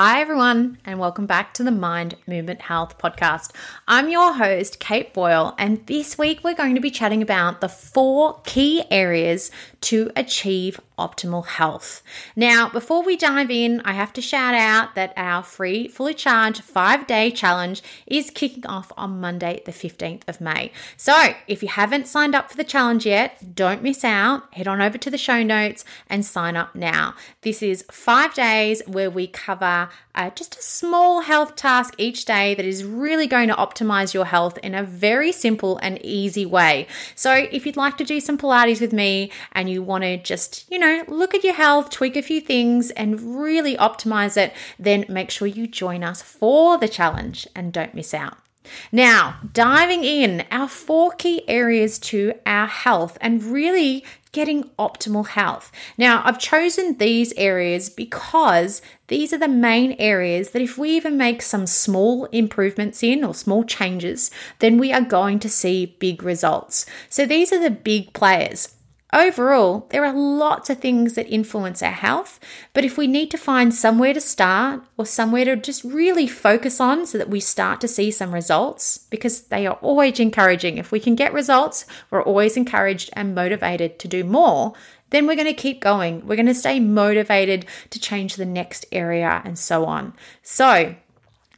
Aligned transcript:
Hi, 0.00 0.20
everyone, 0.20 0.78
and 0.84 1.00
welcome 1.00 1.26
back 1.26 1.54
to 1.54 1.64
the 1.64 1.72
Mind 1.72 2.14
Movement 2.24 2.60
Health 2.60 2.98
podcast. 2.98 3.50
I'm 3.88 4.08
your 4.08 4.32
host, 4.34 4.78
Kate 4.78 5.12
Boyle, 5.12 5.56
and 5.58 5.84
this 5.88 6.16
week 6.16 6.44
we're 6.44 6.54
going 6.54 6.76
to 6.76 6.80
be 6.80 6.92
chatting 6.92 7.20
about 7.20 7.60
the 7.60 7.68
four 7.68 8.40
key 8.44 8.84
areas 8.92 9.50
to 9.80 10.12
achieve 10.14 10.78
optimal 10.98 11.46
health. 11.46 12.02
Now, 12.36 12.68
before 12.68 13.02
we 13.02 13.16
dive 13.16 13.50
in, 13.50 13.80
I 13.84 13.92
have 13.92 14.12
to 14.14 14.22
shout 14.22 14.54
out 14.54 14.94
that 14.94 15.12
our 15.16 15.42
free, 15.42 15.88
fully 15.88 16.14
charged 16.14 16.62
five 16.62 17.06
day 17.06 17.30
challenge 17.30 17.82
is 18.06 18.30
kicking 18.30 18.66
off 18.66 18.92
on 18.96 19.20
Monday, 19.20 19.62
the 19.64 19.72
15th 19.72 20.22
of 20.28 20.40
May. 20.40 20.72
So, 20.96 21.34
if 21.46 21.62
you 21.62 21.68
haven't 21.68 22.06
signed 22.08 22.34
up 22.34 22.50
for 22.50 22.56
the 22.56 22.64
challenge 22.64 23.06
yet, 23.06 23.54
don't 23.54 23.82
miss 23.82 24.04
out. 24.04 24.52
Head 24.54 24.68
on 24.68 24.80
over 24.80 24.98
to 24.98 25.10
the 25.10 25.18
show 25.18 25.42
notes 25.42 25.84
and 26.08 26.24
sign 26.24 26.56
up 26.56 26.74
now. 26.74 27.14
This 27.42 27.62
is 27.62 27.84
five 27.90 28.34
days 28.34 28.82
where 28.86 29.10
we 29.10 29.26
cover 29.26 29.88
uh, 30.18 30.30
just 30.30 30.58
a 30.58 30.62
small 30.62 31.20
health 31.20 31.54
task 31.54 31.94
each 31.96 32.24
day 32.24 32.54
that 32.56 32.66
is 32.66 32.84
really 32.84 33.28
going 33.28 33.46
to 33.48 33.54
optimize 33.54 34.12
your 34.12 34.24
health 34.24 34.58
in 34.58 34.74
a 34.74 34.82
very 34.82 35.30
simple 35.30 35.78
and 35.78 36.04
easy 36.04 36.44
way. 36.44 36.88
So, 37.14 37.32
if 37.32 37.64
you'd 37.64 37.76
like 37.76 37.96
to 37.98 38.04
do 38.04 38.18
some 38.18 38.36
Pilates 38.36 38.80
with 38.80 38.92
me 38.92 39.30
and 39.52 39.70
you 39.70 39.80
want 39.80 40.02
to 40.02 40.16
just, 40.16 40.70
you 40.70 40.78
know, 40.78 41.04
look 41.06 41.34
at 41.34 41.44
your 41.44 41.54
health, 41.54 41.90
tweak 41.90 42.16
a 42.16 42.22
few 42.22 42.40
things, 42.40 42.90
and 42.90 43.40
really 43.40 43.76
optimize 43.76 44.36
it, 44.36 44.52
then 44.76 45.04
make 45.08 45.30
sure 45.30 45.46
you 45.46 45.68
join 45.68 46.02
us 46.02 46.20
for 46.20 46.76
the 46.78 46.88
challenge 46.88 47.46
and 47.54 47.72
don't 47.72 47.94
miss 47.94 48.12
out. 48.12 48.38
Now, 48.92 49.38
diving 49.52 50.04
in, 50.04 50.44
our 50.50 50.68
four 50.68 51.12
key 51.12 51.42
areas 51.48 51.98
to 52.00 52.34
our 52.46 52.66
health 52.66 53.18
and 53.20 53.42
really 53.42 54.04
getting 54.32 54.64
optimal 54.78 55.26
health. 55.26 55.72
Now, 55.96 56.22
I've 56.24 56.38
chosen 56.38 56.98
these 56.98 57.32
areas 57.34 57.88
because 57.88 58.82
these 59.08 59.32
are 59.32 59.38
the 59.38 59.48
main 59.48 59.92
areas 59.98 60.50
that 60.50 60.62
if 60.62 60.76
we 60.76 60.90
even 60.90 61.16
make 61.16 61.42
some 61.42 61.66
small 61.66 62.26
improvements 62.26 63.02
in 63.02 63.24
or 63.24 63.34
small 63.34 63.64
changes, 63.64 64.30
then 64.58 64.78
we 64.78 64.92
are 64.92 65.00
going 65.00 65.38
to 65.40 65.48
see 65.48 65.96
big 65.98 66.22
results. 66.22 66.86
So 67.08 67.24
these 67.26 67.52
are 67.52 67.60
the 67.60 67.70
big 67.70 68.12
players. 68.12 68.74
Overall, 69.12 69.86
there 69.88 70.04
are 70.04 70.12
lots 70.12 70.68
of 70.68 70.80
things 70.80 71.14
that 71.14 71.32
influence 71.32 71.82
our 71.82 71.92
health, 71.92 72.38
but 72.74 72.84
if 72.84 72.98
we 72.98 73.06
need 73.06 73.30
to 73.30 73.38
find 73.38 73.72
somewhere 73.72 74.12
to 74.12 74.20
start 74.20 74.82
or 74.98 75.06
somewhere 75.06 75.46
to 75.46 75.56
just 75.56 75.82
really 75.82 76.26
focus 76.26 76.78
on 76.78 77.06
so 77.06 77.16
that 77.16 77.30
we 77.30 77.40
start 77.40 77.80
to 77.80 77.88
see 77.88 78.10
some 78.10 78.34
results, 78.34 78.98
because 78.98 79.42
they 79.44 79.66
are 79.66 79.78
always 79.80 80.20
encouraging. 80.20 80.76
If 80.76 80.92
we 80.92 81.00
can 81.00 81.14
get 81.14 81.32
results, 81.32 81.86
we're 82.10 82.22
always 82.22 82.54
encouraged 82.58 83.08
and 83.14 83.34
motivated 83.34 83.98
to 84.00 84.08
do 84.08 84.24
more, 84.24 84.74
then 85.08 85.26
we're 85.26 85.36
going 85.36 85.46
to 85.46 85.54
keep 85.54 85.80
going. 85.80 86.26
We're 86.26 86.36
going 86.36 86.44
to 86.44 86.54
stay 86.54 86.78
motivated 86.78 87.64
to 87.88 87.98
change 87.98 88.36
the 88.36 88.44
next 88.44 88.84
area 88.92 89.40
and 89.42 89.58
so 89.58 89.86
on. 89.86 90.12
So, 90.42 90.96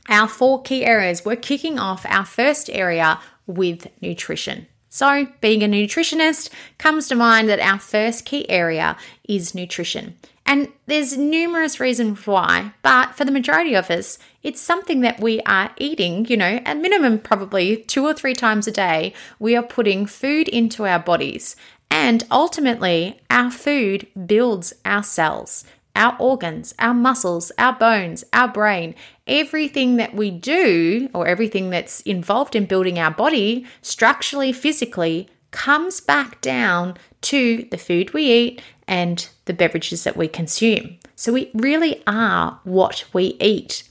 our 0.09 0.29
four 0.29 0.63
key 0.63 0.85
areas, 0.85 1.25
we're 1.25 1.35
kicking 1.35 1.81
off 1.81 2.07
our 2.09 2.25
first 2.25 2.71
area 2.71 3.19
with 3.49 3.89
nutrition. 4.01 4.69
So, 4.93 5.29
being 5.41 5.63
a 5.63 5.69
nutritionist 5.69 6.51
comes 6.77 7.07
to 7.09 7.15
mind 7.15 7.49
that 7.49 7.61
our 7.61 7.79
first 7.79 8.25
key 8.25 8.51
area 8.51 8.97
is 9.29 9.55
nutrition. 9.55 10.17
And 10.45 10.67
there's 10.87 11.17
numerous 11.17 11.79
reasons 11.79 12.27
why, 12.27 12.73
but 12.83 13.15
for 13.15 13.25
the 13.25 13.31
majority 13.31 13.75
of 13.75 13.89
us, 13.89 14.19
it's 14.43 14.61
something 14.61 15.01
that 15.03 15.21
we 15.21 15.41
are 15.43 15.71
eating, 15.77 16.27
you 16.27 16.37
know, 16.37 16.61
at 16.67 16.77
minimum, 16.77 17.21
probably 17.21 17.77
two 17.77 18.05
or 18.05 18.15
three 18.15 18.35
times 18.35 18.67
a 18.67 18.73
day. 18.73 19.15
We 19.39 19.55
are 19.55 19.63
putting 19.63 20.07
food 20.07 20.49
into 20.49 20.87
our 20.87 20.99
bodies. 20.99 21.55
And 21.89 22.25
ultimately, 22.33 23.21
our 23.31 23.53
food 23.53 24.09
builds 24.27 24.73
our 24.85 25.05
cells 25.05 25.65
our 26.01 26.17
organs, 26.19 26.75
our 26.79 26.95
muscles, 26.95 27.53
our 27.59 27.75
bones, 27.75 28.25
our 28.33 28.49
brain, 28.49 28.95
everything 29.27 29.97
that 29.97 30.15
we 30.15 30.31
do 30.31 31.11
or 31.13 31.27
everything 31.27 31.69
that's 31.69 32.01
involved 32.01 32.57
in 32.57 32.65
building 32.65 32.99
our 32.99 33.11
body 33.11 33.67
structurally, 33.83 34.51
physically, 34.51 35.29
comes 35.51 36.01
back 36.01 36.41
down 36.41 36.97
to 37.21 37.69
the 37.71 37.77
food 37.77 38.15
we 38.15 38.33
eat 38.33 38.63
and 38.89 39.29
the 39.45 39.53
beverages 39.53 40.03
that 40.05 40.17
we 40.17 40.27
consume. 40.27 40.99
So 41.17 41.35
we 41.35 41.51
really 41.53 42.03
are 42.07 42.59
what 42.65 43.05
we 43.13 43.37
eat. 43.39 43.83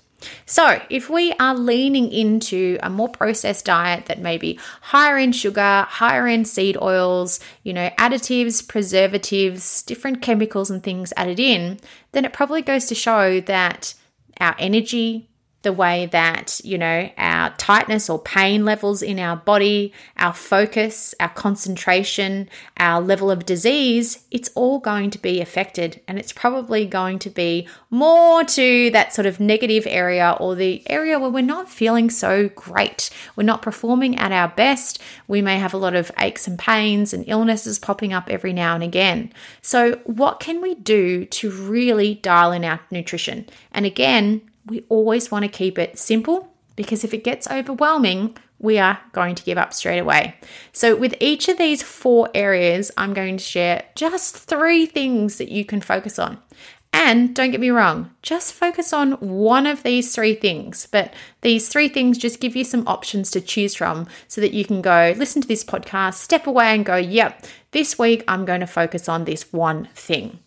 So, 0.45 0.81
if 0.89 1.09
we 1.09 1.31
are 1.39 1.55
leaning 1.55 2.11
into 2.11 2.77
a 2.81 2.89
more 2.89 3.09
processed 3.09 3.65
diet 3.65 4.07
that 4.07 4.19
may 4.19 4.37
be 4.37 4.59
higher 4.81 5.17
in 5.17 5.31
sugar, 5.31 5.85
higher 5.87 6.27
in 6.27 6.45
seed 6.45 6.77
oils, 6.81 7.39
you 7.63 7.73
know, 7.73 7.89
additives, 7.97 8.67
preservatives, 8.67 9.81
different 9.83 10.21
chemicals 10.21 10.69
and 10.69 10.83
things 10.83 11.13
added 11.15 11.39
in, 11.39 11.79
then 12.11 12.25
it 12.25 12.33
probably 12.33 12.61
goes 12.61 12.85
to 12.87 12.95
show 12.95 13.39
that 13.41 13.93
our 14.39 14.55
energy, 14.59 15.28
the 15.61 15.73
way 15.73 16.05
that, 16.05 16.61
you 16.63 16.77
know, 16.77 17.09
our 17.17 17.49
tightness 17.57 18.09
or 18.09 18.17
pain 18.17 18.63
levels 18.63 19.01
in 19.01 19.19
our 19.19 19.35
body, 19.35 19.91
our 20.15 20.33
focus, 20.33 21.13
our 21.19 21.29
concentration, 21.29 22.49
our 22.77 23.01
level 23.01 23.29
of 23.29 23.45
disease, 23.45 24.23
it's 24.31 24.49
all 24.55 24.79
going 24.79 25.09
to 25.11 25.17
be 25.17 25.41
affected. 25.41 25.99
And 26.07 26.17
it's 26.17 26.31
probably 26.31 26.85
going 26.85 27.19
to 27.19 27.29
be 27.29 27.67
more 27.89 28.45
to 28.45 28.89
that 28.91 29.13
sort 29.13 29.25
of 29.25 29.41
negative 29.41 29.85
area 29.85 30.37
or 30.39 30.55
the 30.55 30.81
area 30.89 31.19
where 31.19 31.29
we're 31.29 31.41
not 31.41 31.69
feeling 31.69 32.09
so 32.09 32.47
great. 32.49 33.09
We're 33.35 33.43
not 33.43 33.61
performing 33.61 34.17
at 34.17 34.31
our 34.31 34.47
best. 34.47 35.01
We 35.27 35.41
may 35.41 35.59
have 35.59 35.73
a 35.73 35.77
lot 35.77 35.93
of 35.93 36.09
aches 36.17 36.47
and 36.47 36.57
pains 36.57 37.13
and 37.13 37.25
illnesses 37.27 37.79
popping 37.79 38.13
up 38.13 38.29
every 38.29 38.53
now 38.53 38.75
and 38.75 38.83
again. 38.83 39.33
So, 39.61 39.99
what 40.05 40.39
can 40.39 40.61
we 40.61 40.75
do 40.75 41.25
to 41.25 41.51
really 41.51 42.15
dial 42.15 42.53
in 42.53 42.63
our 42.63 42.79
nutrition? 42.91 43.47
And 43.73 43.85
again, 43.85 44.48
we 44.65 44.83
always 44.89 45.31
want 45.31 45.43
to 45.43 45.49
keep 45.49 45.77
it 45.77 45.97
simple 45.97 46.53
because 46.75 47.03
if 47.03 47.13
it 47.13 47.23
gets 47.23 47.49
overwhelming, 47.49 48.37
we 48.59 48.77
are 48.77 48.99
going 49.13 49.35
to 49.35 49.43
give 49.43 49.57
up 49.57 49.73
straight 49.73 49.99
away. 49.99 50.35
So, 50.73 50.95
with 50.95 51.15
each 51.19 51.47
of 51.47 51.57
these 51.57 51.81
four 51.81 52.29
areas, 52.33 52.91
I'm 52.97 53.13
going 53.13 53.37
to 53.37 53.43
share 53.43 53.83
just 53.95 54.37
three 54.37 54.85
things 54.85 55.37
that 55.37 55.49
you 55.49 55.65
can 55.65 55.81
focus 55.81 56.19
on. 56.19 56.37
And 56.91 57.35
don't 57.35 57.51
get 57.51 57.59
me 57.59 57.69
wrong, 57.69 58.11
just 58.23 58.53
focus 58.53 58.93
on 58.93 59.11
one 59.13 59.67
of 59.67 59.83
these 59.83 60.13
three 60.13 60.33
things. 60.33 60.87
But 60.91 61.13
these 61.41 61.69
three 61.69 61.87
things 61.87 62.17
just 62.17 62.39
give 62.39 62.55
you 62.55 62.63
some 62.63 62.87
options 62.87 63.29
to 63.31 63.41
choose 63.41 63.75
from 63.75 64.07
so 64.27 64.41
that 64.41 64.53
you 64.53 64.65
can 64.65 64.81
go 64.81 65.13
listen 65.15 65.41
to 65.41 65.47
this 65.47 65.63
podcast, 65.63 66.15
step 66.15 66.47
away, 66.47 66.73
and 66.73 66.83
go, 66.83 66.95
yep, 66.95 67.45
this 67.71 67.99
week 67.99 68.23
I'm 68.27 68.43
going 68.43 68.61
to 68.61 68.67
focus 68.67 69.07
on 69.07 69.25
this 69.25 69.53
one 69.53 69.87
thing. 69.93 70.39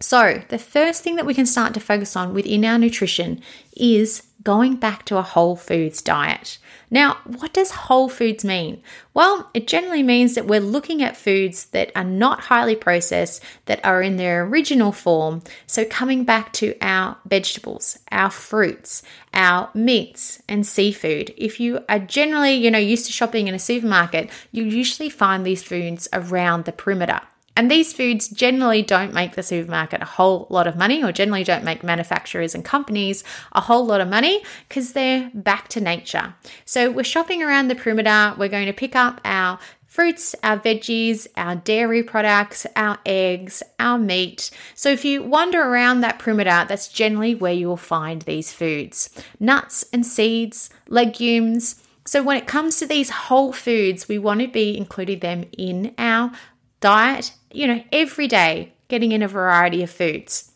So, 0.00 0.42
the 0.48 0.58
first 0.58 1.02
thing 1.02 1.16
that 1.16 1.26
we 1.26 1.34
can 1.34 1.46
start 1.46 1.74
to 1.74 1.80
focus 1.80 2.14
on 2.14 2.32
within 2.32 2.64
our 2.64 2.78
nutrition 2.78 3.42
is 3.76 4.22
going 4.44 4.76
back 4.76 5.04
to 5.04 5.16
a 5.16 5.22
whole 5.22 5.56
foods 5.56 6.00
diet. 6.00 6.58
Now, 6.90 7.18
what 7.24 7.52
does 7.52 7.72
whole 7.72 8.08
foods 8.08 8.44
mean? 8.44 8.80
Well, 9.12 9.50
it 9.52 9.66
generally 9.66 10.04
means 10.04 10.34
that 10.34 10.46
we're 10.46 10.60
looking 10.60 11.02
at 11.02 11.16
foods 11.16 11.66
that 11.66 11.90
are 11.96 12.04
not 12.04 12.42
highly 12.42 12.76
processed, 12.76 13.42
that 13.66 13.84
are 13.84 14.00
in 14.00 14.16
their 14.16 14.44
original 14.44 14.92
form. 14.92 15.42
So, 15.66 15.84
coming 15.84 16.22
back 16.22 16.52
to 16.54 16.76
our 16.80 17.16
vegetables, 17.26 17.98
our 18.12 18.30
fruits, 18.30 19.02
our 19.34 19.68
meats 19.74 20.40
and 20.48 20.64
seafood. 20.64 21.34
If 21.36 21.58
you 21.58 21.80
are 21.88 21.98
generally, 21.98 22.54
you 22.54 22.70
know, 22.70 22.78
used 22.78 23.06
to 23.06 23.12
shopping 23.12 23.48
in 23.48 23.54
a 23.54 23.58
supermarket, 23.58 24.30
you 24.52 24.64
usually 24.64 25.10
find 25.10 25.44
these 25.44 25.64
foods 25.64 26.08
around 26.12 26.64
the 26.64 26.72
perimeter. 26.72 27.20
And 27.58 27.68
these 27.68 27.92
foods 27.92 28.28
generally 28.28 28.82
don't 28.82 29.12
make 29.12 29.34
the 29.34 29.42
supermarket 29.42 30.00
a 30.00 30.04
whole 30.04 30.46
lot 30.48 30.68
of 30.68 30.76
money, 30.76 31.02
or 31.02 31.10
generally 31.10 31.42
don't 31.42 31.64
make 31.64 31.82
manufacturers 31.82 32.54
and 32.54 32.64
companies 32.64 33.24
a 33.50 33.60
whole 33.60 33.84
lot 33.84 34.00
of 34.00 34.06
money 34.06 34.44
because 34.68 34.92
they're 34.92 35.28
back 35.34 35.66
to 35.70 35.80
nature. 35.80 36.34
So 36.64 36.88
we're 36.88 37.02
shopping 37.02 37.42
around 37.42 37.66
the 37.66 37.74
perimeter, 37.74 38.36
we're 38.38 38.48
going 38.48 38.66
to 38.66 38.72
pick 38.72 38.94
up 38.94 39.20
our 39.24 39.58
fruits, 39.86 40.36
our 40.44 40.56
veggies, 40.60 41.26
our 41.36 41.56
dairy 41.56 42.04
products, 42.04 42.64
our 42.76 42.98
eggs, 43.04 43.64
our 43.80 43.98
meat. 43.98 44.52
So 44.76 44.90
if 44.90 45.04
you 45.04 45.24
wander 45.24 45.60
around 45.60 46.02
that 46.02 46.20
perimeter, 46.20 46.64
that's 46.68 46.86
generally 46.86 47.34
where 47.34 47.52
you 47.52 47.66
will 47.66 47.76
find 47.76 48.22
these 48.22 48.52
foods 48.52 49.10
nuts 49.40 49.84
and 49.92 50.06
seeds, 50.06 50.70
legumes. 50.86 51.82
So 52.06 52.22
when 52.22 52.38
it 52.38 52.46
comes 52.46 52.78
to 52.78 52.86
these 52.86 53.10
whole 53.10 53.52
foods, 53.52 54.08
we 54.08 54.18
want 54.18 54.40
to 54.40 54.48
be 54.48 54.78
including 54.78 55.18
them 55.18 55.44
in 55.58 55.92
our 55.98 56.32
diet, 56.80 57.32
you 57.52 57.66
know, 57.66 57.84
every 57.92 58.26
day, 58.26 58.72
getting 58.88 59.12
in 59.12 59.22
a 59.22 59.28
variety 59.28 59.82
of 59.82 59.90
foods. 59.90 60.52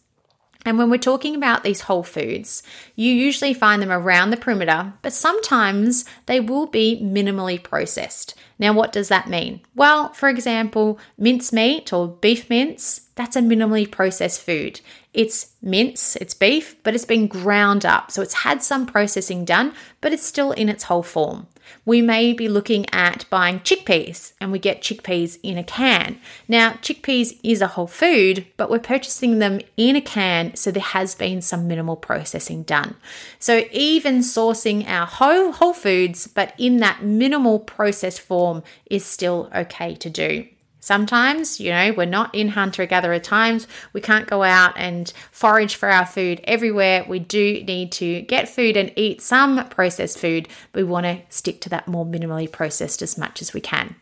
And 0.65 0.79
when 0.79 0.91
we're 0.91 0.99
talking 0.99 1.35
about 1.35 1.65
these 1.65 1.83
whole 1.83 2.05
foods, 2.05 2.63
you 2.95 3.13
usually 3.13 3.53
find 3.53 3.83
them 3.83 3.91
around 3.91 4.31
the 4.31 4.37
perimeter, 4.37 4.93
but 5.03 5.13
sometimes 5.13 6.05
they 6.27 6.39
will 6.39 6.67
be 6.67 7.01
minimally 7.03 7.61
processed. 7.61 8.35
Now, 8.59 8.73
what 8.73 8.93
does 8.93 9.09
that 9.09 9.29
mean? 9.29 9.61
Well, 9.75 10.13
for 10.13 10.29
example, 10.29 11.01
mincemeat 11.19 11.93
or 11.93 12.09
beef 12.09 12.49
mince, 12.49 13.09
that's 13.17 13.35
a 13.35 13.41
minimally 13.41 13.91
processed 13.91 14.41
food. 14.41 14.81
It's 15.13 15.53
mince, 15.61 16.17
it's 16.17 16.33
beef, 16.33 16.77
but 16.83 16.95
it's 16.95 17.05
been 17.05 17.27
ground 17.27 17.85
up. 17.85 18.11
So 18.11 18.23
it's 18.23 18.35
had 18.35 18.63
some 18.63 18.87
processing 18.87 19.45
done, 19.45 19.75
but 20.01 20.13
it's 20.13 20.27
still 20.27 20.53
in 20.53 20.69
its 20.71 20.85
whole 20.85 21.03
form. 21.03 21.49
We 21.85 22.01
may 22.01 22.33
be 22.33 22.49
looking 22.49 22.87
at 22.93 23.29
buying 23.29 23.61
chickpeas 23.61 24.33
and 24.41 24.53
we 24.53 24.59
get 24.59 24.83
chickpeas 24.83 25.39
in 25.43 25.59
a 25.59 25.65
can. 25.65 26.19
Now, 26.49 26.73
chickpeas 26.75 27.39
is 27.43 27.61
a 27.61 27.69
whole 27.69 27.87
food, 27.87 28.47
but 28.57 28.71
we're 28.71 28.79
purchasing 28.79 29.39
them 29.39 29.61
in 29.77 29.97
a 29.97 30.01
can, 30.01 30.55
so 30.55 30.71
there 30.71 30.83
has 30.83 31.15
been 31.15 31.43
some 31.43 31.69
minimal 31.69 31.97
processing 31.97 32.63
done. 32.63 32.97
So, 33.39 33.65
even 33.71 34.19
sourcing 34.19 34.87
our 34.89 35.07
whole, 35.07 35.53
whole 35.53 35.75
foods, 35.75 36.27
but 36.27 36.55
in 36.59 36.79
that 36.79 37.03
minimal 37.03 37.59
processed 37.59 38.21
form, 38.21 38.63
is 38.87 39.05
still 39.05 39.51
okay 39.55 39.95
to 39.97 40.11
do. 40.11 40.47
Sometimes, 40.83 41.61
you 41.61 41.71
know, 41.71 41.95
we're 41.97 42.07
not 42.07 42.35
in 42.35 42.49
hunter 42.49 42.87
gatherer 42.87 43.21
times. 43.21 43.69
We 43.93 44.01
can't 44.01 44.27
go 44.27 44.43
out 44.43 44.77
and 44.77 45.13
forage 45.31 45.77
for 45.77 45.89
our 45.89 46.05
food 46.05 46.41
everywhere. 46.43 47.07
We 47.09 47.21
do 47.21 47.63
need 47.63 47.93
to 47.93 48.23
get 48.23 48.49
food 48.49 48.77
and 48.77 48.93
eat 48.97 49.23
some 49.23 49.69
processed 49.69 50.19
food, 50.19 50.49
we 50.75 50.83
want 50.83 51.07
to 51.07 51.21
stick 51.29 51.61
to 51.61 51.69
that 51.69 51.87
more 51.87 52.05
minimally 52.05 52.51
processed 52.51 53.01
as 53.01 53.17
much 53.17 53.41
as 53.41 53.55
we 53.55 53.61
can. 53.61 53.95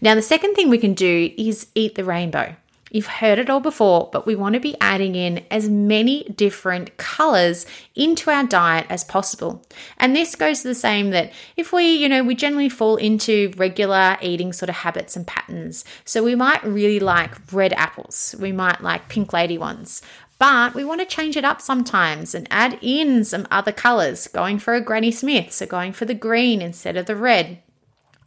Now, 0.00 0.14
the 0.14 0.22
second 0.22 0.54
thing 0.54 0.68
we 0.68 0.78
can 0.78 0.94
do 0.94 1.34
is 1.36 1.66
eat 1.74 1.96
the 1.96 2.04
rainbow. 2.04 2.54
You've 2.90 3.06
heard 3.06 3.38
it 3.38 3.50
all 3.50 3.60
before, 3.60 4.08
but 4.12 4.26
we 4.26 4.34
want 4.34 4.54
to 4.54 4.60
be 4.60 4.76
adding 4.80 5.14
in 5.14 5.44
as 5.50 5.68
many 5.68 6.24
different 6.24 6.96
colors 6.96 7.66
into 7.94 8.30
our 8.30 8.44
diet 8.44 8.86
as 8.88 9.04
possible. 9.04 9.64
And 9.98 10.14
this 10.16 10.34
goes 10.34 10.62
to 10.62 10.68
the 10.68 10.74
same 10.74 11.10
that 11.10 11.32
if 11.56 11.72
we, 11.72 11.92
you 11.94 12.08
know, 12.08 12.22
we 12.22 12.34
generally 12.34 12.68
fall 12.68 12.96
into 12.96 13.52
regular 13.56 14.16
eating 14.22 14.52
sort 14.52 14.68
of 14.68 14.76
habits 14.76 15.16
and 15.16 15.26
patterns. 15.26 15.84
So 16.04 16.22
we 16.22 16.34
might 16.34 16.64
really 16.64 17.00
like 17.00 17.52
red 17.52 17.72
apples, 17.74 18.34
we 18.38 18.52
might 18.52 18.80
like 18.80 19.08
pink 19.08 19.32
lady 19.32 19.58
ones. 19.58 20.02
But 20.38 20.74
we 20.74 20.84
want 20.84 21.00
to 21.00 21.06
change 21.06 21.36
it 21.36 21.44
up 21.44 21.60
sometimes 21.60 22.32
and 22.32 22.46
add 22.50 22.78
in 22.80 23.24
some 23.24 23.48
other 23.50 23.72
colors, 23.72 24.28
going 24.28 24.60
for 24.60 24.74
a 24.74 24.80
Granny 24.80 25.10
Smith, 25.10 25.52
so 25.52 25.66
going 25.66 25.92
for 25.92 26.04
the 26.04 26.14
green 26.14 26.62
instead 26.62 26.96
of 26.96 27.06
the 27.06 27.16
red 27.16 27.60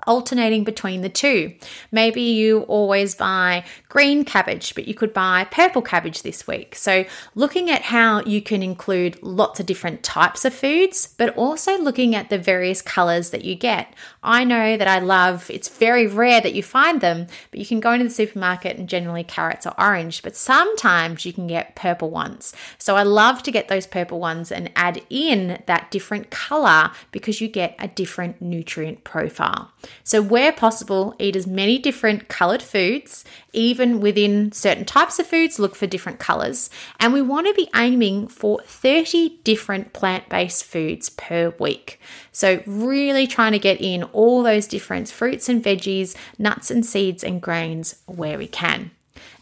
alternating 0.08 0.64
between 0.64 1.02
the 1.02 1.10
two. 1.10 1.54
Maybe 1.92 2.22
you 2.22 2.62
always 2.62 3.16
buy 3.16 3.64
green 3.90 4.24
cabbage, 4.24 4.74
but 4.76 4.88
you 4.88 4.94
could 4.94 5.14
buy 5.14 5.48
purple 5.52 5.82
cabbage 5.82 6.22
this 6.22 6.48
week. 6.48 6.76
So, 6.76 7.06
looking 7.36 7.70
at 7.70 7.84
how 7.84 8.22
you 8.22 8.42
can 8.42 8.64
include 8.64 9.22
lots 9.22 9.60
of 9.60 9.66
different 9.66 10.04
types 10.04 10.46
of 10.46 10.54
foods, 10.54 11.14
but 11.18 11.36
also 11.36 11.78
looking 11.78 12.16
at 12.16 12.30
the 12.30 12.38
various 12.38 12.82
colors 12.82 13.32
that 13.32 13.44
you 13.44 13.56
get. 13.56 13.94
I 14.24 14.44
know 14.44 14.78
that 14.78 14.88
I 14.88 15.00
love, 15.00 15.50
it's 15.50 15.68
very 15.70 16.08
rare 16.08 16.42
that 16.42 16.54
you 16.54 16.64
find 16.64 17.02
them, 17.02 17.28
but 17.50 17.60
you 17.60 17.66
can 17.66 17.80
go 17.80 17.92
into 17.92 18.06
the 18.06 18.10
supermarket 18.10 18.78
and 18.78 18.88
generally 18.88 19.24
carrots 19.24 19.66
are 19.66 19.76
orange, 19.78 20.24
but 20.24 20.36
sometimes 20.36 21.26
you 21.26 21.34
can 21.34 21.48
get 21.48 21.76
purple 21.76 22.10
ones. 22.10 22.54
So, 22.78 22.96
I 22.96 23.04
love 23.04 23.44
to 23.44 23.52
get 23.52 23.68
those 23.68 23.88
purple 23.88 24.20
ones 24.20 24.52
and 24.52 24.72
add 24.76 25.02
in 25.10 25.62
that 25.66 25.92
different 25.92 26.30
color 26.30 26.92
because 27.12 27.42
you 27.42 27.48
get 27.48 27.76
a 27.80 27.88
different 27.88 28.42
nutrient 28.42 29.04
profile. 29.04 29.72
So, 30.04 30.22
where 30.22 30.52
possible, 30.52 31.16
eat 31.20 31.36
as 31.36 31.48
many 31.48 31.78
different 31.78 32.28
colored 32.28 32.62
foods, 32.62 33.24
even 33.54 34.00
within 34.00 34.52
certain 34.52 34.86
types 34.86 35.20
of 35.20 35.28
foods, 35.28 35.60
look 35.60 35.76
for 35.76 35.88
different 35.88 36.20
colors. 36.20 36.70
And 37.00 37.14
we 37.14 37.22
want 37.22 37.48
to 37.48 37.54
be 37.54 37.70
aiming 37.76 38.28
for 38.28 38.62
30 38.66 39.40
different 39.44 39.94
plant 39.94 40.30
based 40.30 40.64
foods 40.64 41.10
per 41.10 41.54
week. 41.60 42.00
So, 42.32 42.62
really 42.66 43.28
trying 43.28 43.52
to 43.54 43.60
get 43.60 43.82
in 43.82 44.04
all 44.04 44.44
those 44.44 44.68
different 44.68 45.10
fruits 45.10 45.50
and 45.50 45.64
veggies, 45.64 46.16
nuts 46.38 46.72
and 46.72 46.86
seeds 46.86 47.24
and 47.24 47.42
grains 47.42 47.96
where 48.06 48.38
we 48.38 48.48
can. 48.48 48.92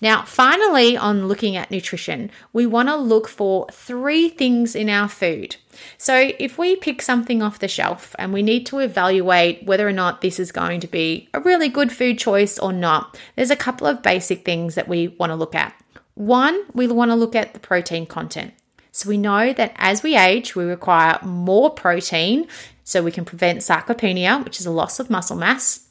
Now, 0.01 0.23
finally, 0.23 0.95
on 0.95 1.27
looking 1.27 1.57
at 1.57 1.71
nutrition, 1.71 2.31
we 2.53 2.65
want 2.65 2.87
to 2.89 2.95
look 2.95 3.27
for 3.27 3.67
three 3.71 4.29
things 4.29 4.75
in 4.75 4.89
our 4.89 5.09
food. 5.09 5.57
So, 5.97 6.31
if 6.39 6.57
we 6.57 6.75
pick 6.75 7.01
something 7.01 7.41
off 7.41 7.59
the 7.59 7.67
shelf 7.67 8.15
and 8.19 8.33
we 8.33 8.41
need 8.41 8.65
to 8.67 8.79
evaluate 8.79 9.65
whether 9.65 9.87
or 9.87 9.93
not 9.93 10.21
this 10.21 10.39
is 10.39 10.51
going 10.51 10.79
to 10.81 10.87
be 10.87 11.29
a 11.33 11.39
really 11.39 11.69
good 11.69 11.91
food 11.91 12.17
choice 12.17 12.57
or 12.57 12.71
not, 12.71 13.17
there's 13.35 13.51
a 13.51 13.55
couple 13.55 13.87
of 13.87 14.01
basic 14.01 14.45
things 14.45 14.75
that 14.75 14.87
we 14.87 15.09
want 15.19 15.31
to 15.31 15.35
look 15.35 15.55
at. 15.55 15.75
One, 16.15 16.63
we 16.73 16.87
want 16.87 17.11
to 17.11 17.15
look 17.15 17.35
at 17.35 17.53
the 17.53 17.59
protein 17.59 18.05
content. 18.05 18.53
So, 18.91 19.09
we 19.09 19.17
know 19.17 19.53
that 19.53 19.73
as 19.75 20.03
we 20.03 20.17
age, 20.17 20.55
we 20.55 20.63
require 20.63 21.19
more 21.23 21.69
protein 21.69 22.47
so 22.83 23.03
we 23.03 23.11
can 23.11 23.25
prevent 23.25 23.59
sarcopenia, 23.59 24.43
which 24.43 24.59
is 24.59 24.65
a 24.65 24.71
loss 24.71 24.99
of 24.99 25.09
muscle 25.09 25.37
mass 25.37 25.88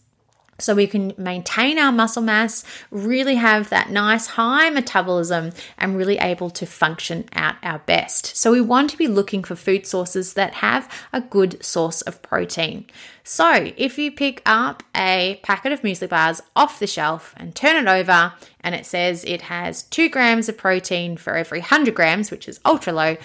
so 0.59 0.75
we 0.75 0.87
can 0.87 1.15
maintain 1.17 1.79
our 1.79 1.93
muscle 1.93 2.23
mass, 2.23 2.65
really 2.91 3.37
have 3.37 3.71
that 3.71 3.91
nice 3.91 4.27
high 4.27 4.71
metabolism, 4.71 5.53
and 5.79 5.97
really 5.97 6.19
able 6.19 6.51
to 6.51 6.67
function 6.67 7.25
at 7.33 7.57
our 7.63 7.79
best. 7.81 8.37
So 8.37 8.51
we 8.51 8.61
want 8.61 8.91
to 8.91 8.97
be 8.97 9.07
looking 9.07 9.45
for 9.45 9.55
food 9.55 9.87
sources 9.87 10.35
that 10.35 10.55
have 10.55 10.91
a 11.13 11.21
good 11.21 11.65
source 11.65 12.03
of 12.03 12.23
protein. 12.23 12.87
So 13.23 13.73
if 13.77 13.99
you 13.99 14.11
pick 14.11 14.43
up 14.47 14.83
a 14.97 15.39
packet 15.43 15.73
of 15.73 15.83
muesli 15.83 16.09
bars 16.09 16.41
off 16.57 16.79
the 16.79 16.87
shelf 16.87 17.35
and 17.37 17.55
turn 17.55 17.77
it 17.77 17.89
over, 17.89 18.33
and 18.61 18.75
it 18.75 18.87
says 18.87 19.25
it 19.25 19.43
has 19.43 19.85
two 19.85 20.09
grams 20.09 20.49
of 20.49 20.57
protein 20.57 21.17
for 21.17 21.37
every 21.37 21.61
100 21.61 21.95
grams, 21.95 22.31
which 22.31 22.49
is 22.49 22.59
ultra 22.65 22.93
low, 22.93 23.17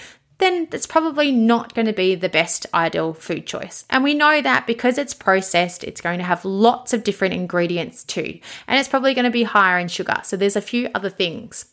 then 0.43 0.67
that's 0.69 0.85
probably 0.85 1.31
not 1.31 1.73
going 1.73 1.85
to 1.85 1.93
be 1.93 2.15
the 2.15 2.29
best 2.29 2.65
ideal 2.73 3.13
food 3.13 3.47
choice. 3.47 3.85
And 3.89 4.03
we 4.03 4.13
know 4.13 4.41
that 4.41 4.67
because 4.67 4.97
it's 4.97 5.13
processed, 5.13 5.83
it's 5.83 6.01
going 6.01 6.19
to 6.19 6.25
have 6.25 6.43
lots 6.43 6.93
of 6.93 7.03
different 7.03 7.33
ingredients 7.33 8.03
too. 8.03 8.39
And 8.67 8.79
it's 8.79 8.89
probably 8.89 9.13
going 9.13 9.25
to 9.25 9.31
be 9.31 9.43
higher 9.43 9.79
in 9.79 9.87
sugar. 9.87 10.19
So 10.23 10.35
there's 10.35 10.55
a 10.55 10.61
few 10.61 10.89
other 10.93 11.09
things. 11.09 11.65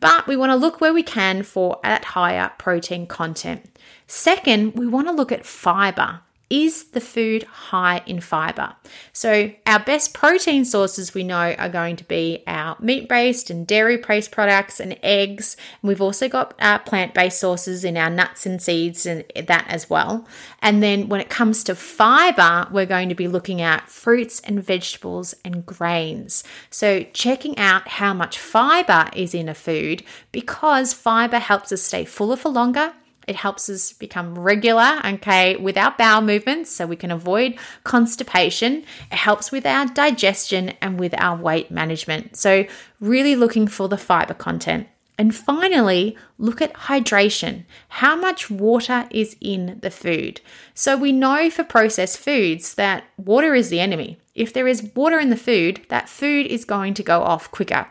But 0.00 0.26
we 0.26 0.36
want 0.36 0.50
to 0.50 0.56
look 0.56 0.80
where 0.80 0.92
we 0.92 1.02
can 1.02 1.42
for 1.42 1.80
that 1.82 2.04
higher 2.04 2.52
protein 2.58 3.06
content. 3.06 3.64
Second, 4.06 4.74
we 4.74 4.86
want 4.86 5.08
to 5.08 5.12
look 5.12 5.32
at 5.32 5.46
fiber 5.46 6.20
is 6.50 6.84
the 6.84 7.00
food 7.00 7.42
high 7.44 8.02
in 8.06 8.20
fiber? 8.20 8.74
So, 9.12 9.52
our 9.66 9.80
best 9.80 10.14
protein 10.14 10.64
sources 10.64 11.12
we 11.12 11.22
know 11.22 11.54
are 11.58 11.68
going 11.68 11.96
to 11.96 12.04
be 12.04 12.42
our 12.46 12.76
meat 12.80 13.08
based 13.08 13.50
and 13.50 13.66
dairy 13.66 13.98
based 13.98 14.30
products 14.30 14.80
and 14.80 14.98
eggs. 15.02 15.56
And 15.82 15.88
we've 15.88 16.00
also 16.00 16.28
got 16.28 16.52
uh, 16.52 16.64
our 16.68 16.78
plant 16.78 17.14
based 17.14 17.40
sources 17.40 17.84
in 17.84 17.96
our 17.96 18.10
nuts 18.10 18.46
and 18.46 18.62
seeds 18.62 19.04
and 19.04 19.24
that 19.34 19.66
as 19.68 19.90
well. 19.90 20.26
And 20.62 20.82
then, 20.82 21.08
when 21.08 21.20
it 21.20 21.28
comes 21.28 21.62
to 21.64 21.74
fiber, 21.74 22.66
we're 22.70 22.86
going 22.86 23.10
to 23.10 23.14
be 23.14 23.28
looking 23.28 23.60
at 23.60 23.90
fruits 23.90 24.40
and 24.40 24.62
vegetables 24.62 25.34
and 25.44 25.66
grains. 25.66 26.44
So, 26.70 27.04
checking 27.12 27.58
out 27.58 27.88
how 27.88 28.14
much 28.14 28.38
fiber 28.38 29.10
is 29.14 29.34
in 29.34 29.48
a 29.48 29.54
food 29.54 30.02
because 30.32 30.94
fiber 30.94 31.38
helps 31.38 31.72
us 31.72 31.82
stay 31.82 32.04
fuller 32.04 32.36
for 32.36 32.48
longer 32.48 32.94
it 33.28 33.36
helps 33.36 33.68
us 33.68 33.92
become 33.92 34.38
regular, 34.38 35.00
okay, 35.04 35.54
with 35.56 35.76
our 35.76 35.94
bowel 35.98 36.22
movements 36.22 36.70
so 36.70 36.86
we 36.86 36.96
can 36.96 37.10
avoid 37.10 37.58
constipation. 37.84 38.84
It 39.12 39.18
helps 39.18 39.52
with 39.52 39.66
our 39.66 39.86
digestion 39.86 40.70
and 40.80 40.98
with 40.98 41.14
our 41.20 41.36
weight 41.36 41.70
management. 41.70 42.36
So, 42.36 42.64
really 43.00 43.36
looking 43.36 43.68
for 43.68 43.86
the 43.86 43.98
fiber 43.98 44.34
content. 44.34 44.88
And 45.18 45.34
finally, 45.34 46.16
look 46.38 46.62
at 46.62 46.72
hydration. 46.72 47.64
How 47.88 48.16
much 48.16 48.50
water 48.50 49.08
is 49.10 49.36
in 49.40 49.78
the 49.82 49.90
food? 49.90 50.40
So, 50.72 50.96
we 50.96 51.12
know 51.12 51.50
for 51.50 51.64
processed 51.64 52.18
foods 52.18 52.74
that 52.76 53.04
water 53.18 53.54
is 53.54 53.68
the 53.68 53.80
enemy. 53.80 54.18
If 54.34 54.54
there 54.54 54.68
is 54.68 54.90
water 54.94 55.18
in 55.18 55.28
the 55.28 55.36
food, 55.36 55.84
that 55.90 56.08
food 56.08 56.46
is 56.46 56.64
going 56.64 56.94
to 56.94 57.02
go 57.02 57.22
off 57.22 57.50
quicker. 57.50 57.88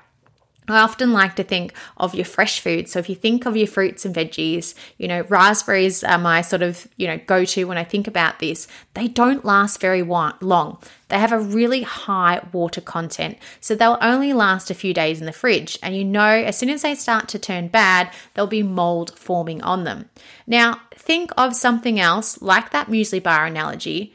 I 0.68 0.80
often 0.80 1.14
like 1.14 1.36
to 1.38 1.44
think 1.44 1.74
of 1.98 2.14
your 2.14 2.26
fresh 2.26 2.60
food. 2.60 2.90
So 2.90 3.00
if 3.00 3.10
you 3.10 3.16
think 3.16 3.46
of 3.46 3.56
your 3.56 3.68
fruits 3.68 4.06
and 4.06 4.14
veggies, 4.14 4.74
you 4.98 5.08
know, 5.08 5.22
raspberries 5.30 6.04
are 6.04 6.18
my 6.18 6.42
sort 6.42 6.62
of, 6.62 6.88
you 6.98 7.08
know, 7.08 7.18
go 7.26 7.46
to 7.46 7.64
when 7.66 7.78
I 7.78 7.84
think 7.84 8.08
about 8.08 8.40
this. 8.40 8.68
They 8.94 9.08
don't 9.08 9.46
last 9.46 9.80
very 9.80 10.04
long. 10.04 10.78
They 11.10 11.20
have 11.20 11.32
a 11.32 11.40
really 11.40 11.84
high 11.84 12.42
water 12.52 12.82
content. 12.82 13.38
So 13.62 13.76
they'll 13.76 13.98
only 14.02 14.34
last 14.34 14.70
a 14.70 14.76
few 14.76 14.94
days 14.94 15.20
in 15.20 15.26
the 15.26 15.32
fridge. 15.32 15.80
And 15.82 15.96
you 15.96 16.04
know, 16.04 16.22
as 16.22 16.58
soon 16.58 16.70
as 16.70 16.82
they 16.82 16.96
start 16.96 17.30
to 17.30 17.40
turn 17.40 17.70
bad, 17.70 18.12
there'll 18.34 18.48
be 18.48 18.64
mold 18.64 19.18
forming 19.18 19.62
on 19.62 19.86
them. 19.86 20.10
Now, 20.46 20.82
think 20.96 21.32
of 21.38 21.56
something 21.56 22.00
else 22.00 22.42
like 22.42 22.72
that 22.72 22.88
muesli 22.88 23.24
bar 23.24 23.46
analogy 23.46 24.14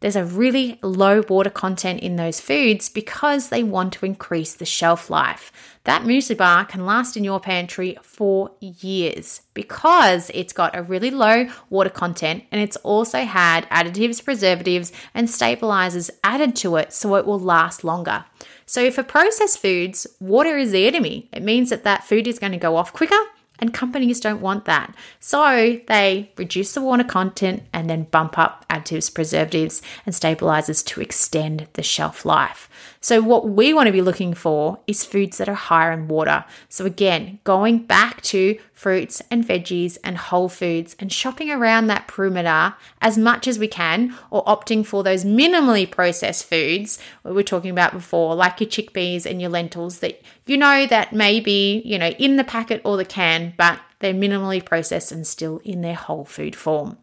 there's 0.00 0.16
a 0.16 0.24
really 0.24 0.78
low 0.82 1.22
water 1.28 1.50
content 1.50 2.00
in 2.00 2.16
those 2.16 2.40
foods 2.40 2.88
because 2.88 3.48
they 3.48 3.62
want 3.62 3.92
to 3.94 4.06
increase 4.06 4.54
the 4.54 4.64
shelf 4.64 5.10
life. 5.10 5.52
That 5.84 6.02
muesli 6.02 6.36
bar 6.36 6.64
can 6.64 6.86
last 6.86 7.16
in 7.16 7.24
your 7.24 7.40
pantry 7.40 7.96
for 8.02 8.52
years 8.60 9.42
because 9.54 10.30
it's 10.34 10.52
got 10.52 10.76
a 10.76 10.82
really 10.82 11.10
low 11.10 11.48
water 11.70 11.90
content 11.90 12.44
and 12.52 12.60
it's 12.60 12.76
also 12.76 13.20
had 13.20 13.68
additives, 13.70 14.24
preservatives, 14.24 14.92
and 15.14 15.28
stabilizers 15.28 16.10
added 16.22 16.54
to 16.56 16.76
it 16.76 16.92
so 16.92 17.16
it 17.16 17.26
will 17.26 17.40
last 17.40 17.84
longer. 17.84 18.24
So, 18.66 18.90
for 18.90 19.02
processed 19.02 19.60
foods, 19.60 20.06
water 20.20 20.58
is 20.58 20.72
the 20.72 20.86
enemy. 20.86 21.30
It 21.32 21.42
means 21.42 21.70
that 21.70 21.84
that 21.84 22.04
food 22.04 22.26
is 22.26 22.38
going 22.38 22.52
to 22.52 22.58
go 22.58 22.76
off 22.76 22.92
quicker 22.92 23.16
And 23.58 23.74
companies 23.74 24.20
don't 24.20 24.40
want 24.40 24.66
that. 24.66 24.94
So 25.20 25.80
they 25.86 26.32
reduce 26.36 26.72
the 26.72 26.80
water 26.80 27.04
content 27.04 27.64
and 27.72 27.90
then 27.90 28.04
bump 28.04 28.38
up 28.38 28.64
additives, 28.70 29.12
preservatives, 29.12 29.82
and 30.06 30.14
stabilizers 30.14 30.82
to 30.84 31.00
extend 31.00 31.66
the 31.72 31.82
shelf 31.82 32.24
life. 32.24 32.68
So, 33.00 33.22
what 33.22 33.48
we 33.48 33.72
want 33.72 33.86
to 33.86 33.92
be 33.92 34.02
looking 34.02 34.34
for 34.34 34.80
is 34.86 35.04
foods 35.04 35.38
that 35.38 35.48
are 35.48 35.54
higher 35.54 35.92
in 35.92 36.08
water. 36.08 36.44
So, 36.68 36.84
again, 36.84 37.38
going 37.44 37.84
back 37.84 38.22
to 38.22 38.58
fruits 38.78 39.20
and 39.28 39.44
veggies 39.44 39.98
and 40.04 40.16
whole 40.16 40.48
foods 40.48 40.94
and 41.00 41.12
shopping 41.12 41.50
around 41.50 41.88
that 41.88 42.06
perimeter 42.06 42.72
as 43.00 43.18
much 43.18 43.48
as 43.48 43.58
we 43.58 43.66
can, 43.66 44.14
or 44.30 44.44
opting 44.44 44.86
for 44.86 45.02
those 45.02 45.24
minimally 45.24 45.90
processed 45.90 46.44
foods 46.44 47.00
we 47.24 47.32
were 47.32 47.42
talking 47.42 47.72
about 47.72 47.92
before, 47.92 48.36
like 48.36 48.60
your 48.60 48.70
chickpeas 48.70 49.26
and 49.26 49.40
your 49.40 49.50
lentils 49.50 49.98
that 49.98 50.22
you 50.46 50.56
know 50.56 50.86
that 50.86 51.12
may 51.12 51.40
be, 51.40 51.82
you 51.84 51.98
know, 51.98 52.10
in 52.20 52.36
the 52.36 52.44
packet 52.44 52.80
or 52.84 52.96
the 52.96 53.04
can, 53.04 53.52
but 53.56 53.80
they're 53.98 54.14
minimally 54.14 54.64
processed 54.64 55.10
and 55.10 55.26
still 55.26 55.60
in 55.64 55.80
their 55.80 55.96
whole 55.96 56.24
food 56.24 56.54
form. 56.54 56.96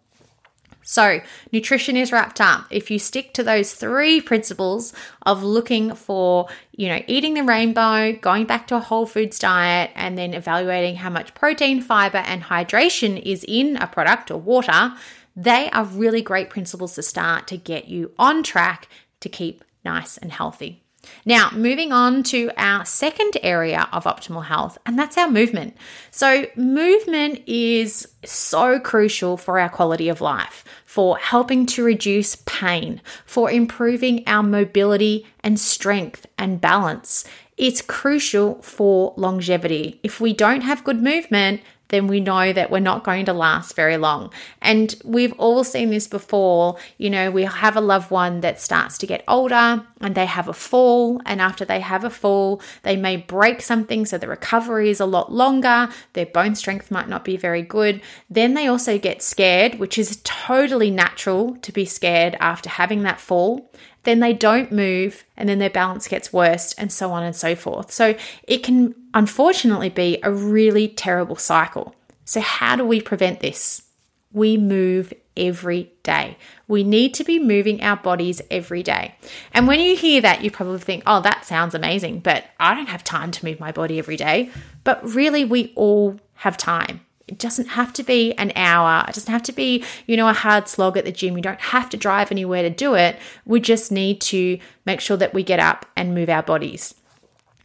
So, 0.87 1.19
nutrition 1.51 1.97
is 1.97 2.11
wrapped 2.11 2.39
up. 2.39 2.67
If 2.69 2.91
you 2.91 2.99
stick 2.99 3.33
to 3.33 3.43
those 3.43 3.73
three 3.73 4.21
principles 4.21 4.93
of 5.23 5.43
looking 5.43 5.95
for, 5.95 6.47
you 6.71 6.87
know, 6.87 7.01
eating 7.07 7.33
the 7.33 7.43
rainbow, 7.43 8.13
going 8.13 8.45
back 8.45 8.67
to 8.67 8.75
a 8.75 8.79
whole 8.79 9.07
foods 9.07 9.39
diet, 9.39 9.89
and 9.95 10.15
then 10.15 10.35
evaluating 10.35 10.97
how 10.97 11.09
much 11.09 11.33
protein, 11.33 11.81
fiber, 11.81 12.19
and 12.19 12.43
hydration 12.43 13.19
is 13.19 13.43
in 13.47 13.77
a 13.77 13.87
product 13.87 14.29
or 14.29 14.39
water, 14.39 14.93
they 15.35 15.71
are 15.71 15.85
really 15.85 16.21
great 16.21 16.51
principles 16.51 16.93
to 16.95 17.01
start 17.01 17.47
to 17.47 17.57
get 17.57 17.87
you 17.87 18.11
on 18.19 18.43
track 18.43 18.87
to 19.21 19.27
keep 19.27 19.63
nice 19.83 20.17
and 20.17 20.31
healthy. 20.31 20.84
Now, 21.25 21.49
moving 21.53 21.91
on 21.91 22.23
to 22.23 22.51
our 22.57 22.85
second 22.85 23.37
area 23.41 23.87
of 23.91 24.05
optimal 24.05 24.45
health, 24.45 24.77
and 24.85 24.97
that's 24.97 25.17
our 25.17 25.29
movement. 25.29 25.75
So, 26.11 26.45
movement 26.55 27.41
is 27.47 28.07
so 28.23 28.79
crucial 28.79 29.37
for 29.37 29.59
our 29.59 29.69
quality 29.69 30.09
of 30.09 30.21
life, 30.21 30.63
for 30.85 31.17
helping 31.17 31.65
to 31.67 31.83
reduce 31.83 32.37
pain, 32.45 33.01
for 33.25 33.51
improving 33.51 34.23
our 34.27 34.43
mobility 34.43 35.25
and 35.43 35.59
strength 35.59 36.25
and 36.37 36.61
balance. 36.61 37.25
It's 37.57 37.81
crucial 37.81 38.61
for 38.61 39.13
longevity. 39.15 39.99
If 40.03 40.19
we 40.19 40.33
don't 40.33 40.61
have 40.61 40.83
good 40.83 41.01
movement, 41.01 41.61
then 41.89 42.07
we 42.07 42.19
know 42.19 42.51
that 42.51 42.71
we're 42.71 42.79
not 42.79 43.03
going 43.03 43.25
to 43.25 43.33
last 43.33 43.75
very 43.75 43.97
long. 43.97 44.31
And 44.61 44.95
we've 45.03 45.33
all 45.33 45.63
seen 45.63 45.89
this 45.89 46.07
before. 46.07 46.77
You 46.97 47.09
know, 47.09 47.31
we 47.31 47.43
have 47.43 47.75
a 47.75 47.81
loved 47.81 48.11
one 48.11 48.41
that 48.41 48.61
starts 48.61 48.97
to 48.99 49.07
get 49.07 49.23
older 49.27 49.85
and 50.01 50.15
they 50.15 50.25
have 50.25 50.47
a 50.47 50.53
fall. 50.53 51.21
And 51.25 51.41
after 51.41 51.65
they 51.65 51.79
have 51.79 52.03
a 52.03 52.09
fall, 52.09 52.61
they 52.83 52.95
may 52.95 53.17
break 53.17 53.61
something. 53.61 54.05
So 54.05 54.17
the 54.17 54.27
recovery 54.27 54.89
is 54.89 54.99
a 54.99 55.05
lot 55.05 55.31
longer. 55.31 55.89
Their 56.13 56.25
bone 56.25 56.55
strength 56.55 56.91
might 56.91 57.09
not 57.09 57.23
be 57.23 57.37
very 57.37 57.61
good. 57.61 58.01
Then 58.29 58.53
they 58.53 58.67
also 58.67 58.97
get 58.97 59.21
scared, 59.21 59.75
which 59.75 59.97
is 59.97 60.21
totally 60.23 60.91
natural 60.91 61.55
to 61.57 61.71
be 61.71 61.85
scared 61.85 62.35
after 62.39 62.69
having 62.69 63.03
that 63.03 63.19
fall 63.19 63.71
then 64.05 64.19
they 64.19 64.33
don't 64.33 64.71
move 64.71 65.25
and 65.35 65.49
then 65.49 65.59
their 65.59 65.69
balance 65.69 66.07
gets 66.07 66.31
worse 66.31 66.73
and 66.73 66.91
so 66.91 67.11
on 67.11 67.23
and 67.23 67.35
so 67.35 67.55
forth. 67.55 67.91
So 67.91 68.15
it 68.43 68.63
can 68.63 68.95
unfortunately 69.13 69.89
be 69.89 70.19
a 70.23 70.31
really 70.31 70.87
terrible 70.87 71.35
cycle. 71.35 71.95
So, 72.23 72.41
how 72.41 72.75
do 72.75 72.85
we 72.85 73.01
prevent 73.01 73.39
this? 73.39 73.83
We 74.31 74.57
move 74.57 75.13
every 75.37 75.91
day. 76.03 76.37
We 76.67 76.83
need 76.83 77.13
to 77.15 77.23
be 77.23 77.39
moving 77.39 77.81
our 77.81 77.97
bodies 77.97 78.41
every 78.49 78.83
day. 78.83 79.15
And 79.53 79.67
when 79.67 79.79
you 79.79 79.95
hear 79.95 80.21
that, 80.21 80.43
you 80.43 80.49
probably 80.49 80.79
think, 80.79 81.03
oh, 81.05 81.21
that 81.21 81.45
sounds 81.45 81.75
amazing, 81.75 82.19
but 82.19 82.45
I 82.59 82.73
don't 82.73 82.89
have 82.89 83.03
time 83.03 83.31
to 83.31 83.45
move 83.45 83.59
my 83.59 83.71
body 83.71 83.99
every 83.99 84.17
day. 84.17 84.49
But 84.83 85.05
really, 85.13 85.45
we 85.45 85.73
all 85.75 86.19
have 86.35 86.57
time. 86.57 87.04
It 87.27 87.39
doesn't 87.39 87.69
have 87.69 87.91
to 87.93 88.03
be 88.03 88.33
an 88.33 88.51
hour. 88.55 89.03
It 89.07 89.15
doesn't 89.15 89.31
have 89.31 89.43
to 89.43 89.51
be, 89.51 89.83
you 90.05 90.15
know, 90.15 90.29
a 90.29 90.33
hard 90.33 90.67
slog 90.67 90.95
at 90.95 91.05
the 91.05 91.11
gym. 91.11 91.35
You 91.35 91.41
don't 91.41 91.59
have 91.59 91.89
to 91.89 91.97
drive 91.97 92.31
anywhere 92.31 92.61
to 92.61 92.69
do 92.69 92.93
it. 92.93 93.17
We 93.45 93.59
just 93.59 93.91
need 93.91 94.21
to 94.21 94.59
make 94.85 95.01
sure 95.01 95.17
that 95.17 95.33
we 95.33 95.41
get 95.43 95.59
up 95.59 95.87
and 95.95 96.13
move 96.13 96.29
our 96.29 96.43
bodies. 96.43 96.93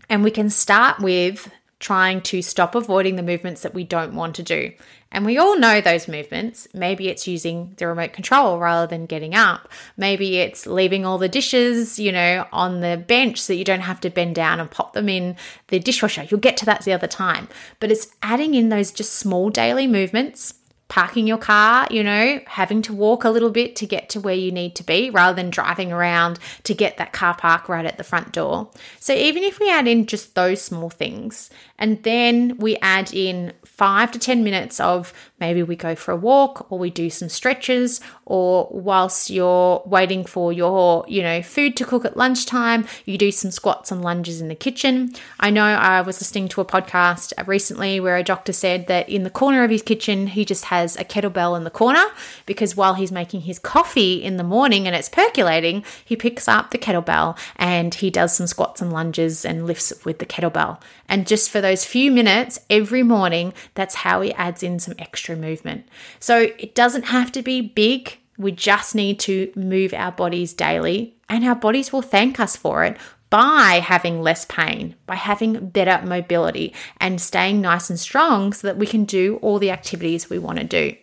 And 0.09 0.25
we 0.25 0.31
can 0.31 0.49
start 0.49 1.00
with 1.00 1.50
trying 1.81 2.21
to 2.21 2.43
stop 2.43 2.75
avoiding 2.75 3.17
the 3.17 3.23
movements 3.23 3.63
that 3.63 3.75
we 3.75 3.85
don't 3.85 4.15
want 4.15 4.37
to 4.37 4.43
do. 4.43 4.73
And 5.11 5.25
we 5.25 5.39
all 5.39 5.59
know 5.59 5.81
those 5.81 6.07
movements. 6.07 6.69
Maybe 6.73 7.09
it's 7.09 7.27
using 7.27 7.75
the 7.79 7.89
remote 7.89 8.13
control 8.13 8.59
rather 8.59 8.87
than 8.87 9.07
getting 9.07 9.35
up. 9.35 9.69
Maybe 9.97 10.37
it's 10.37 10.67
leaving 10.67 11.05
all 11.05 11.19
the 11.19 11.29
dishes, 11.29 11.99
you 11.99 12.13
know, 12.13 12.47
on 12.53 12.81
the 12.81 12.97
bench 12.97 13.41
so 13.41 13.53
you 13.53 13.65
don't 13.65 13.81
have 13.81 14.01
to 14.03 14.11
bend 14.11 14.37
down 14.37 14.61
and 14.61 14.71
pop 14.71 14.93
them 14.93 15.09
in 15.09 15.35
the 15.69 15.81
dishwasher. 15.81 16.27
You'll 16.31 16.39
get 16.39 16.57
to 16.59 16.67
that 16.67 16.85
the 16.85 16.93
other 16.93 17.09
time. 17.09 17.49
But 17.81 17.91
it's 17.91 18.15
adding 18.23 18.55
in 18.55 18.69
those 18.69 18.93
just 18.93 19.15
small 19.15 19.51
daily 19.51 19.89
movements 19.89 20.55
parking 20.90 21.26
your 21.26 21.38
car, 21.38 21.87
you 21.88 22.02
know, 22.02 22.40
having 22.47 22.82
to 22.82 22.92
walk 22.92 23.23
a 23.23 23.30
little 23.30 23.49
bit 23.49 23.76
to 23.76 23.87
get 23.87 24.11
to 24.11 24.20
where 24.20 24.35
you 24.35 24.50
need 24.50 24.75
to 24.75 24.82
be 24.82 25.09
rather 25.09 25.35
than 25.35 25.49
driving 25.49 25.92
around 25.92 26.38
to 26.64 26.75
get 26.75 26.97
that 26.99 27.12
car 27.12 27.35
park 27.35 27.68
right 27.68 27.87
at 27.87 27.97
the 27.97 28.04
front 28.04 28.32
door. 28.32 28.68
So 28.99 29.14
even 29.14 29.44
if 29.44 29.61
we 29.61 29.70
add 29.70 29.87
in 29.87 30.06
just 30.06 30.35
those 30.35 30.61
small 30.61 30.90
things 30.90 31.49
and 31.78 32.02
then 32.02 32.59
we 32.59 32.76
add 32.78 33.14
in 33.14 33.52
five 33.64 34.11
to 34.12 34.18
10 34.18 34.42
minutes 34.42 34.80
of 34.80 35.14
maybe 35.40 35.62
we 35.62 35.75
go 35.75 35.94
for 35.94 36.12
a 36.12 36.16
walk 36.16 36.70
or 36.70 36.78
we 36.78 36.90
do 36.90 37.11
some 37.11 37.28
stretches 37.28 38.00
or 38.26 38.68
whilst 38.70 39.30
you're 39.30 39.82
waiting 39.87 40.25
for 40.25 40.52
your, 40.52 41.04
you 41.09 41.23
know, 41.23 41.42
food 41.42 41.76
to 41.76 41.85
cook 41.85 42.04
at 42.04 42.16
lunchtime, 42.16 42.87
you 43.04 43.18
do 43.18 43.32
some 43.32 43.50
squats 43.50 43.90
and 43.90 44.02
lunges 44.02 44.40
in 44.40 44.49
the 44.49 44.54
kitchen. 44.54 45.12
I 45.40 45.50
know 45.50 45.64
I 45.64 46.02
was 46.02 46.20
listening 46.20 46.49
to 46.49 46.61
a 46.61 46.64
podcast 46.64 47.32
recently 47.47 47.99
where 47.99 48.16
a 48.16 48.23
doctor 48.23 48.52
said 48.52 48.87
that 48.87 49.09
in 49.09 49.25
the 49.25 49.30
corner 49.30 49.64
of 49.64 49.70
his 49.70 49.82
kitchen, 49.82 50.28
he 50.28 50.44
just 50.44 50.66
has 50.66 50.97
a 50.97 51.04
kettlebell 51.04 51.56
in 51.56 51.64
the 51.64 51.70
corner 51.70 52.04
because 52.47 52.76
while 52.76 52.94
he's 52.94 53.11
making 53.11 53.42
his 53.42 53.59
coffee 53.59 54.23
in 54.23 54.37
the 54.37 54.44
morning 54.44 54.87
and 54.87 54.94
it's 54.94 55.09
percolating, 55.09 55.85
he 56.04 56.16
picks 56.16 56.47
up 56.47 56.70
the 56.70 56.78
kettlebell 56.78 57.38
and 57.56 57.94
he 57.97 58.11
does 58.11 58.37
some 58.37 58.47
squats 58.47 58.80
and 58.80 58.92
lunges 58.92 59.44
and 59.44 59.66
lifts 59.66 59.92
with 60.04 60.18
the 60.18 60.26
kettlebell. 60.26 60.80
And 61.09 61.26
just 61.26 61.50
for 61.50 61.61
those 61.61 61.85
few 61.85 62.12
minutes 62.12 62.61
every 62.70 63.02
morning, 63.02 63.52
that's 63.75 63.97
how 63.97 64.20
he 64.20 64.32
adds 64.35 64.62
in 64.62 64.78
some 64.78 64.94
extra 64.99 65.30
movement. 65.37 65.87
So 66.19 66.53
it 66.59 66.75
doesn't 66.75 67.05
have 67.05 67.33
to 67.33 67.43
be 67.43 67.61
big. 67.61 68.19
We 68.39 68.53
just 68.53 68.95
need 68.95 69.21
to 69.21 69.53
move 69.55 69.93
our 69.93 70.13
bodies 70.13 70.53
daily, 70.55 71.17
and 71.29 71.45
our 71.45 71.55
bodies 71.55 71.93
will 71.93 72.03
thank 72.03 72.41
us 72.41 72.57
for 72.57 72.85
it 72.85 72.97
by 73.29 73.81
having 73.83 74.23
less 74.23 74.45
pain, 74.45 74.97
by 75.07 75.15
having 75.15 75.69
better 75.69 76.05
mobility 76.05 76.75
and 77.01 77.21
staying 77.21 77.61
nice 77.61 77.89
and 77.89 77.99
strong 77.99 78.53
so 78.53 78.67
that 78.67 78.77
we 78.77 78.87
can 78.87 79.05
do 79.05 79.37
all 79.37 79.59
the 79.59 79.71
activities 79.71 80.29
we 80.29 80.39
want 80.39 80.59
to 80.59 80.65
do. 80.65 80.97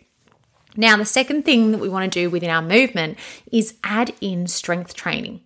Now, 0.76 0.96
the 0.96 1.04
second 1.04 1.44
thing 1.44 1.72
that 1.72 1.78
we 1.78 1.88
want 1.88 2.12
to 2.12 2.20
do 2.20 2.30
within 2.30 2.50
our 2.50 2.62
movement 2.62 3.18
is 3.50 3.76
add 3.82 4.14
in 4.20 4.46
strength 4.46 4.94
training. 4.94 5.40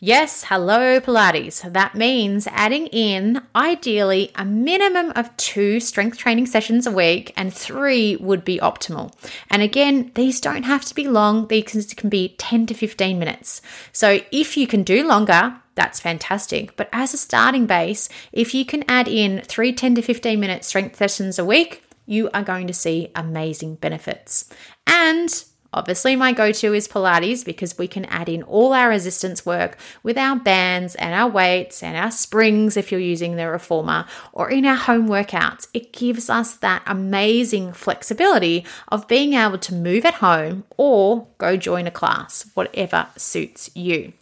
Yes, 0.00 0.44
hello 0.44 1.00
Pilates. 1.00 1.72
That 1.72 1.96
means 1.96 2.46
adding 2.52 2.86
in 2.86 3.42
ideally 3.56 4.30
a 4.36 4.44
minimum 4.44 5.10
of 5.16 5.36
two 5.36 5.80
strength 5.80 6.16
training 6.16 6.46
sessions 6.46 6.86
a 6.86 6.92
week, 6.92 7.32
and 7.36 7.52
three 7.52 8.14
would 8.14 8.44
be 8.44 8.60
optimal. 8.60 9.12
And 9.50 9.60
again, 9.60 10.12
these 10.14 10.40
don't 10.40 10.62
have 10.62 10.84
to 10.84 10.94
be 10.94 11.08
long, 11.08 11.48
these 11.48 11.92
can 11.94 12.08
be 12.08 12.36
10 12.38 12.66
to 12.66 12.74
15 12.74 13.18
minutes. 13.18 13.60
So 13.90 14.20
if 14.30 14.56
you 14.56 14.68
can 14.68 14.84
do 14.84 15.04
longer, 15.04 15.56
that's 15.74 15.98
fantastic. 15.98 16.76
But 16.76 16.88
as 16.92 17.12
a 17.12 17.18
starting 17.18 17.66
base, 17.66 18.08
if 18.30 18.54
you 18.54 18.64
can 18.64 18.84
add 18.88 19.08
in 19.08 19.40
three 19.40 19.72
10 19.72 19.96
to 19.96 20.02
15 20.02 20.38
minute 20.38 20.64
strength 20.64 20.94
sessions 20.94 21.40
a 21.40 21.44
week, 21.44 21.82
you 22.06 22.30
are 22.32 22.44
going 22.44 22.68
to 22.68 22.72
see 22.72 23.10
amazing 23.16 23.74
benefits. 23.74 24.48
And 24.86 25.28
Obviously, 25.74 26.16
my 26.16 26.32
go 26.32 26.50
to 26.50 26.72
is 26.72 26.88
Pilates 26.88 27.44
because 27.44 27.76
we 27.76 27.86
can 27.86 28.06
add 28.06 28.28
in 28.28 28.42
all 28.44 28.72
our 28.72 28.88
resistance 28.88 29.44
work 29.44 29.76
with 30.02 30.16
our 30.16 30.34
bands 30.34 30.94
and 30.94 31.14
our 31.14 31.28
weights 31.28 31.82
and 31.82 31.94
our 31.94 32.10
springs 32.10 32.76
if 32.76 32.90
you're 32.90 33.00
using 33.00 33.36
the 33.36 33.48
reformer 33.48 34.06
or 34.32 34.50
in 34.50 34.64
our 34.64 34.76
home 34.76 35.08
workouts. 35.08 35.68
It 35.74 35.92
gives 35.92 36.30
us 36.30 36.56
that 36.56 36.82
amazing 36.86 37.74
flexibility 37.74 38.64
of 38.88 39.08
being 39.08 39.34
able 39.34 39.58
to 39.58 39.74
move 39.74 40.06
at 40.06 40.14
home 40.14 40.64
or 40.78 41.26
go 41.36 41.58
join 41.58 41.86
a 41.86 41.90
class, 41.90 42.50
whatever 42.54 43.08
suits 43.16 43.70
you. 43.76 44.14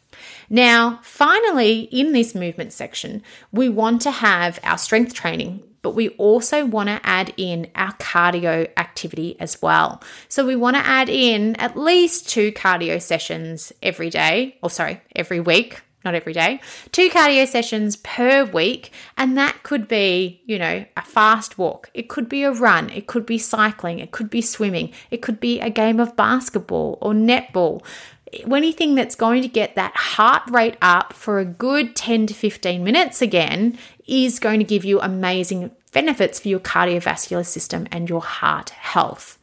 Now, 0.50 0.98
finally, 1.02 1.82
in 1.92 2.12
this 2.12 2.34
movement 2.34 2.72
section, 2.72 3.22
we 3.52 3.68
want 3.68 4.00
to 4.02 4.10
have 4.10 4.58
our 4.64 4.78
strength 4.78 5.14
training, 5.14 5.62
but 5.87 5.95
we 5.95 6.09
also 6.19 6.66
want 6.66 6.88
to 6.88 6.99
add 7.05 7.33
in 7.37 7.71
our 7.76 7.93
cardio 7.93 8.69
activity 8.76 9.37
as 9.38 9.62
well. 9.62 10.02
So 10.28 10.45
we 10.45 10.57
want 10.57 10.75
to 10.75 10.85
add 10.85 11.09
in 11.09 11.55
at 11.61 11.76
least 11.76 12.28
two 12.28 12.50
cardio 12.50 13.00
sessions 13.00 13.73
every 13.81 14.11
day, 14.11 14.59
or 14.64 14.69
sorry, 14.69 15.00
every 15.14 15.38
week. 15.38 15.81
Not 16.05 16.16
every 16.16 16.33
day, 16.33 16.61
two 16.93 17.09
cardio 17.09 17.47
sessions 17.47 17.97
per 17.97 18.45
week. 18.45 18.93
And 19.16 19.38
that 19.38 19.62
could 19.62 19.87
be, 19.88 20.40
you 20.45 20.59
know, 20.59 20.85
a 20.97 21.02
fast 21.02 21.57
walk. 21.57 21.90
It 21.95 22.09
could 22.09 22.28
be 22.28 22.43
a 22.45 22.52
run. 22.52 22.90
It 22.90 23.07
could 23.07 23.26
be 23.26 23.38
cycling. 23.38 23.99
It 24.00 24.12
could 24.12 24.31
be 24.31 24.40
swimming. 24.40 24.93
It 25.11 25.23
could 25.23 25.40
be 25.40 25.61
a 25.61 25.71
game 25.71 25.99
of 25.99 26.16
basketball 26.16 26.99
or 27.00 27.12
netball 27.12 27.85
anything 28.33 28.95
that's 28.95 29.14
going 29.14 29.43
to 29.43 29.49
get 29.49 29.75
that 29.76 29.97
heart 29.97 30.43
rate 30.50 30.76
up 30.83 31.12
for 31.12 31.38
a 31.38 31.45
good 31.45 31.95
10 31.95 32.26
to 32.26 32.35
15 32.35 32.83
minutes 32.83 33.23
again 33.23 33.78
is 34.06 34.38
going 34.38 34.60
to 34.60 34.64
give 34.64 34.84
you 34.84 35.00
amazing 35.00 35.70
benefits 35.92 36.38
for 36.38 36.48
your 36.48 36.60
cardiovascular 36.60 37.44
system 37.44 37.86
and 37.90 38.08
your 38.08 38.22
heart 38.22 38.70
health. 38.70 39.38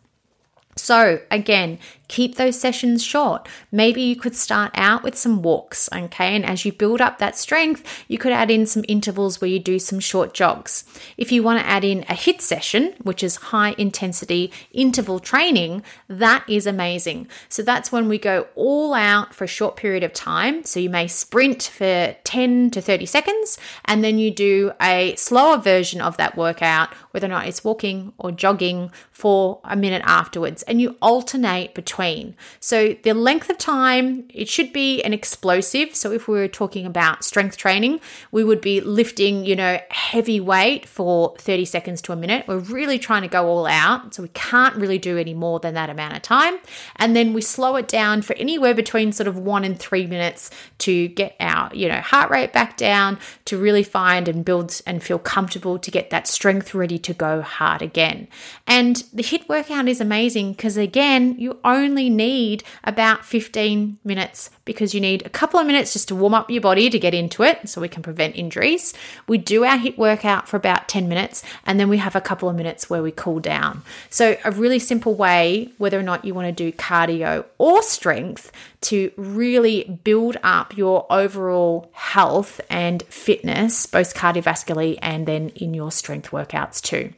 So, 0.75 1.19
again, 1.29 1.79
keep 2.07 2.35
those 2.35 2.59
sessions 2.59 3.03
short. 3.03 3.47
Maybe 3.71 4.01
you 4.01 4.15
could 4.15 4.35
start 4.35 4.71
out 4.75 5.03
with 5.03 5.15
some 5.15 5.41
walks, 5.41 5.89
okay? 5.93 6.35
And 6.35 6.45
as 6.45 6.65
you 6.65 6.71
build 6.71 7.01
up 7.01 7.17
that 7.17 7.37
strength, 7.37 8.03
you 8.07 8.17
could 8.17 8.31
add 8.31 8.51
in 8.51 8.65
some 8.65 8.85
intervals 8.87 9.39
where 9.39 9.49
you 9.49 9.59
do 9.59 9.79
some 9.79 9.99
short 9.99 10.33
jogs. 10.33 10.83
If 11.17 11.31
you 11.31 11.43
want 11.43 11.59
to 11.59 11.65
add 11.65 11.83
in 11.83 11.99
a 12.03 12.13
HIIT 12.13 12.41
session, 12.41 12.93
which 13.01 13.23
is 13.23 13.35
high 13.35 13.75
intensity 13.77 14.51
interval 14.71 15.19
training, 15.19 15.83
that 16.07 16.43
is 16.47 16.67
amazing. 16.67 17.27
So, 17.49 17.61
that's 17.63 17.91
when 17.91 18.07
we 18.07 18.17
go 18.17 18.47
all 18.55 18.93
out 18.93 19.33
for 19.33 19.43
a 19.43 19.47
short 19.47 19.75
period 19.75 20.03
of 20.03 20.13
time. 20.13 20.63
So, 20.65 20.79
you 20.79 20.89
may 20.89 21.07
sprint 21.07 21.63
for 21.63 22.15
10 22.23 22.71
to 22.71 22.81
30 22.81 23.05
seconds, 23.05 23.57
and 23.85 24.03
then 24.03 24.19
you 24.19 24.31
do 24.31 24.71
a 24.81 25.15
slower 25.15 25.57
version 25.57 26.01
of 26.01 26.17
that 26.17 26.35
workout, 26.35 26.93
whether 27.11 27.27
or 27.27 27.29
not 27.29 27.47
it's 27.47 27.63
walking 27.63 28.13
or 28.17 28.31
jogging 28.31 28.91
for 29.11 29.59
a 29.63 29.75
minute 29.75 30.01
afterwards 30.05 30.62
and 30.63 30.81
you 30.81 30.95
alternate 31.01 31.73
between. 31.73 32.35
So 32.59 32.95
the 33.03 33.13
length 33.13 33.49
of 33.49 33.57
time, 33.57 34.25
it 34.33 34.49
should 34.49 34.73
be 34.73 35.01
an 35.03 35.13
explosive. 35.13 35.95
So 35.95 36.11
if 36.11 36.27
we 36.27 36.37
were 36.37 36.47
talking 36.47 36.85
about 36.85 37.23
strength 37.23 37.57
training, 37.57 37.99
we 38.31 38.43
would 38.43 38.61
be 38.61 38.81
lifting, 38.81 39.45
you 39.45 39.55
know, 39.55 39.79
heavy 39.89 40.39
weight 40.39 40.85
for 40.85 41.35
30 41.37 41.65
seconds 41.65 42.01
to 42.03 42.11
a 42.11 42.15
minute. 42.15 42.47
We're 42.47 42.57
really 42.59 42.99
trying 42.99 43.23
to 43.23 43.27
go 43.27 43.47
all 43.47 43.65
out. 43.65 44.13
So 44.13 44.23
we 44.23 44.29
can't 44.29 44.75
really 44.75 44.97
do 44.97 45.17
any 45.17 45.33
more 45.33 45.59
than 45.59 45.73
that 45.75 45.89
amount 45.89 46.15
of 46.15 46.21
time. 46.21 46.57
And 46.95 47.15
then 47.15 47.33
we 47.33 47.41
slow 47.41 47.75
it 47.75 47.87
down 47.87 48.21
for 48.21 48.35
anywhere 48.35 48.73
between 48.73 49.11
sort 49.11 49.27
of 49.27 49.37
one 49.37 49.63
and 49.63 49.77
three 49.77 50.07
minutes 50.07 50.49
to 50.79 51.07
get 51.09 51.35
our, 51.39 51.73
you 51.73 51.87
know, 51.87 52.01
heart 52.01 52.29
rate 52.29 52.53
back 52.53 52.77
down, 52.77 53.19
to 53.45 53.57
really 53.57 53.83
find 53.83 54.27
and 54.27 54.45
build 54.45 54.81
and 54.85 55.03
feel 55.03 55.19
comfortable 55.19 55.77
to 55.79 55.91
get 55.91 56.09
that 56.09 56.27
strength 56.27 56.73
ready 56.73 56.97
to 56.99 57.13
go 57.13 57.41
hard 57.41 57.81
again. 57.81 58.27
And 58.67 59.03
the 59.13 59.23
HIIT 59.23 59.47
workout 59.49 59.87
is 59.87 60.01
amazing 60.01 60.52
because, 60.53 60.77
again, 60.77 61.35
you 61.37 61.59
only 61.65 62.09
need 62.09 62.63
about 62.83 63.25
15 63.25 63.97
minutes 64.03 64.49
because 64.65 64.93
you 64.93 65.01
need 65.01 65.25
a 65.25 65.29
couple 65.29 65.59
of 65.59 65.67
minutes 65.67 65.93
just 65.93 66.07
to 66.07 66.15
warm 66.15 66.33
up 66.33 66.49
your 66.49 66.61
body 66.61 66.89
to 66.89 66.99
get 66.99 67.13
into 67.13 67.43
it 67.43 67.67
so 67.67 67.81
we 67.81 67.89
can 67.89 68.03
prevent 68.03 68.35
injuries. 68.35 68.93
We 69.27 69.37
do 69.37 69.65
our 69.65 69.77
HIIT 69.77 69.97
workout 69.97 70.47
for 70.47 70.57
about 70.57 70.87
10 70.87 71.09
minutes 71.09 71.43
and 71.65 71.79
then 71.79 71.89
we 71.89 71.97
have 71.97 72.15
a 72.15 72.21
couple 72.21 72.49
of 72.49 72.55
minutes 72.55 72.89
where 72.89 73.03
we 73.03 73.11
cool 73.11 73.39
down. 73.39 73.81
So, 74.09 74.37
a 74.45 74.51
really 74.51 74.79
simple 74.79 75.15
way, 75.15 75.71
whether 75.77 75.99
or 75.99 76.03
not 76.03 76.23
you 76.23 76.33
want 76.33 76.47
to 76.47 76.51
do 76.51 76.75
cardio 76.75 77.45
or 77.57 77.81
strength, 77.81 78.51
to 78.81 79.11
really 79.15 79.99
build 80.03 80.37
up 80.43 80.75
your 80.77 81.05
overall 81.09 81.89
health 81.93 82.59
and 82.69 83.01
fitness, 83.03 83.85
both 83.85 84.13
cardiovascularly 84.13 84.99
and 85.01 85.25
then 85.25 85.49
in 85.49 85.73
your 85.73 85.91
strength 85.91 86.31
workouts 86.31 86.81
too. 86.81 87.13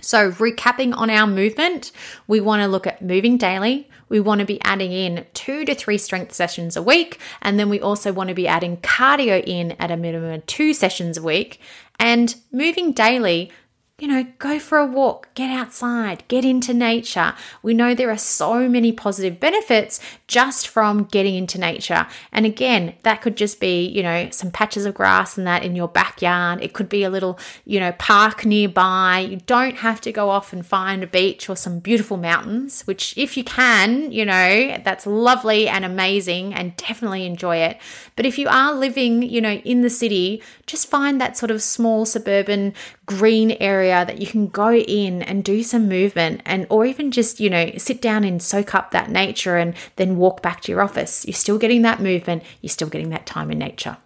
So, 0.00 0.32
recapping 0.32 0.96
on 0.96 1.10
our 1.10 1.26
movement, 1.26 1.92
we 2.26 2.40
want 2.40 2.62
to 2.62 2.68
look 2.68 2.86
at 2.86 3.02
moving 3.02 3.36
daily. 3.36 3.88
We 4.08 4.20
want 4.20 4.40
to 4.40 4.44
be 4.44 4.60
adding 4.62 4.92
in 4.92 5.26
two 5.34 5.64
to 5.64 5.74
three 5.74 5.98
strength 5.98 6.32
sessions 6.32 6.76
a 6.76 6.82
week. 6.82 7.20
And 7.42 7.58
then 7.58 7.68
we 7.68 7.80
also 7.80 8.12
want 8.12 8.28
to 8.28 8.34
be 8.34 8.48
adding 8.48 8.78
cardio 8.78 9.42
in 9.46 9.72
at 9.72 9.90
a 9.90 9.96
minimum 9.96 10.32
of 10.32 10.46
two 10.46 10.74
sessions 10.74 11.16
a 11.16 11.22
week. 11.22 11.60
And 11.98 12.34
moving 12.50 12.92
daily, 12.92 13.52
you 14.00 14.08
know, 14.08 14.24
go 14.38 14.58
for 14.58 14.78
a 14.78 14.86
walk, 14.86 15.28
get 15.34 15.50
outside, 15.50 16.24
get 16.28 16.44
into 16.44 16.72
nature. 16.72 17.34
We 17.62 17.74
know 17.74 17.94
there 17.94 18.10
are 18.10 18.16
so 18.16 18.68
many 18.68 18.92
positive 18.92 19.38
benefits 19.38 20.00
just 20.26 20.68
from 20.68 21.04
getting 21.04 21.34
into 21.34 21.58
nature. 21.58 22.06
And 22.32 22.46
again, 22.46 22.94
that 23.02 23.20
could 23.20 23.36
just 23.36 23.60
be, 23.60 23.86
you 23.86 24.02
know, 24.02 24.30
some 24.30 24.50
patches 24.50 24.86
of 24.86 24.94
grass 24.94 25.36
and 25.36 25.46
that 25.46 25.64
in 25.64 25.76
your 25.76 25.88
backyard. 25.88 26.62
It 26.62 26.72
could 26.72 26.88
be 26.88 27.04
a 27.04 27.10
little, 27.10 27.38
you 27.66 27.78
know, 27.78 27.92
park 27.92 28.46
nearby. 28.46 29.26
You 29.28 29.36
don't 29.46 29.76
have 29.76 30.00
to 30.02 30.12
go 30.12 30.30
off 30.30 30.54
and 30.54 30.64
find 30.64 31.02
a 31.02 31.06
beach 31.06 31.50
or 31.50 31.56
some 31.56 31.78
beautiful 31.78 32.16
mountains, 32.16 32.86
which 32.86 33.16
if 33.18 33.36
you 33.36 33.44
can, 33.44 34.10
you 34.10 34.24
know, 34.24 34.78
that's 34.82 35.06
lovely 35.06 35.68
and 35.68 35.84
amazing 35.84 36.54
and 36.54 36.74
definitely 36.76 37.26
enjoy 37.26 37.58
it. 37.58 37.78
But 38.16 38.24
if 38.24 38.38
you 38.38 38.48
are 38.48 38.72
living, 38.72 39.22
you 39.22 39.42
know, 39.42 39.52
in 39.52 39.82
the 39.82 39.90
city, 39.90 40.42
just 40.66 40.88
find 40.88 41.20
that 41.20 41.36
sort 41.36 41.50
of 41.50 41.62
small 41.62 42.06
suburban 42.06 42.72
green 43.10 43.56
area 43.58 44.04
that 44.06 44.20
you 44.20 44.26
can 44.26 44.46
go 44.46 44.72
in 44.72 45.20
and 45.22 45.42
do 45.42 45.64
some 45.64 45.88
movement 45.88 46.40
and 46.46 46.64
or 46.70 46.86
even 46.86 47.10
just 47.10 47.40
you 47.40 47.50
know 47.50 47.72
sit 47.76 48.00
down 48.00 48.22
and 48.22 48.40
soak 48.40 48.72
up 48.72 48.92
that 48.92 49.10
nature 49.10 49.56
and 49.56 49.74
then 49.96 50.16
walk 50.16 50.42
back 50.42 50.60
to 50.60 50.70
your 50.70 50.80
office. 50.80 51.26
You're 51.26 51.34
still 51.34 51.58
getting 51.58 51.82
that 51.82 52.00
movement. 52.00 52.44
You're 52.60 52.70
still 52.70 52.88
getting 52.88 53.10
that 53.10 53.26
time 53.26 53.50
in 53.50 53.58
nature. 53.58 53.96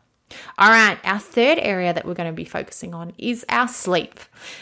All 0.59 0.71
right, 0.71 0.99
our 1.05 1.19
third 1.19 1.59
area 1.61 1.93
that 1.93 2.07
we're 2.07 2.15
going 2.15 2.31
to 2.31 2.35
be 2.35 2.47
focusing 2.47 2.95
on 2.95 3.13
is 3.19 3.45
our 3.49 3.69
sleep. 3.69 4.19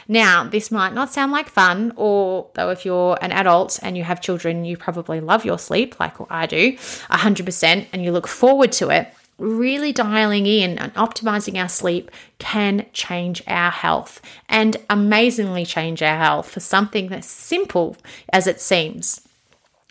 Now, 0.09 0.45
this 0.45 0.71
might 0.71 0.93
not 0.93 1.13
sound 1.13 1.33
like 1.33 1.49
fun, 1.49 1.93
or 1.97 2.51
though 2.55 2.71
if 2.71 2.85
you're 2.85 3.17
an 3.23 3.33
adult 3.33 3.79
and 3.81 3.97
you 3.97 4.03
have 4.05 4.21
children, 4.21 4.65
you 4.65 4.77
probably 4.77 5.21
love 5.21 5.45
your 5.45 5.59
sleep, 5.59 5.99
like 6.01 6.15
I 6.31 6.47
do, 6.47 6.73
100%, 6.73 7.87
and 7.93 8.05
you 8.05 8.13
look 8.13 8.29
forward 8.29 8.73
to 8.73 8.91
it 8.91 9.15
really 9.43 9.93
dialing 9.93 10.47
in 10.47 10.79
and 10.79 10.95
optimizing 10.95 11.61
our 11.61 11.69
sleep 11.69 12.11
can 12.39 12.87
change 12.93 13.43
our 13.47 13.71
health 13.71 14.23
and 14.49 14.77
amazingly 14.89 15.67
change 15.67 16.03
our 16.03 16.19
health 16.19 16.49
for 16.49 16.61
something 16.61 17.09
that's 17.09 17.27
simple 17.27 17.97
as 18.33 18.47
it 18.47 18.61
seems. 18.61 19.21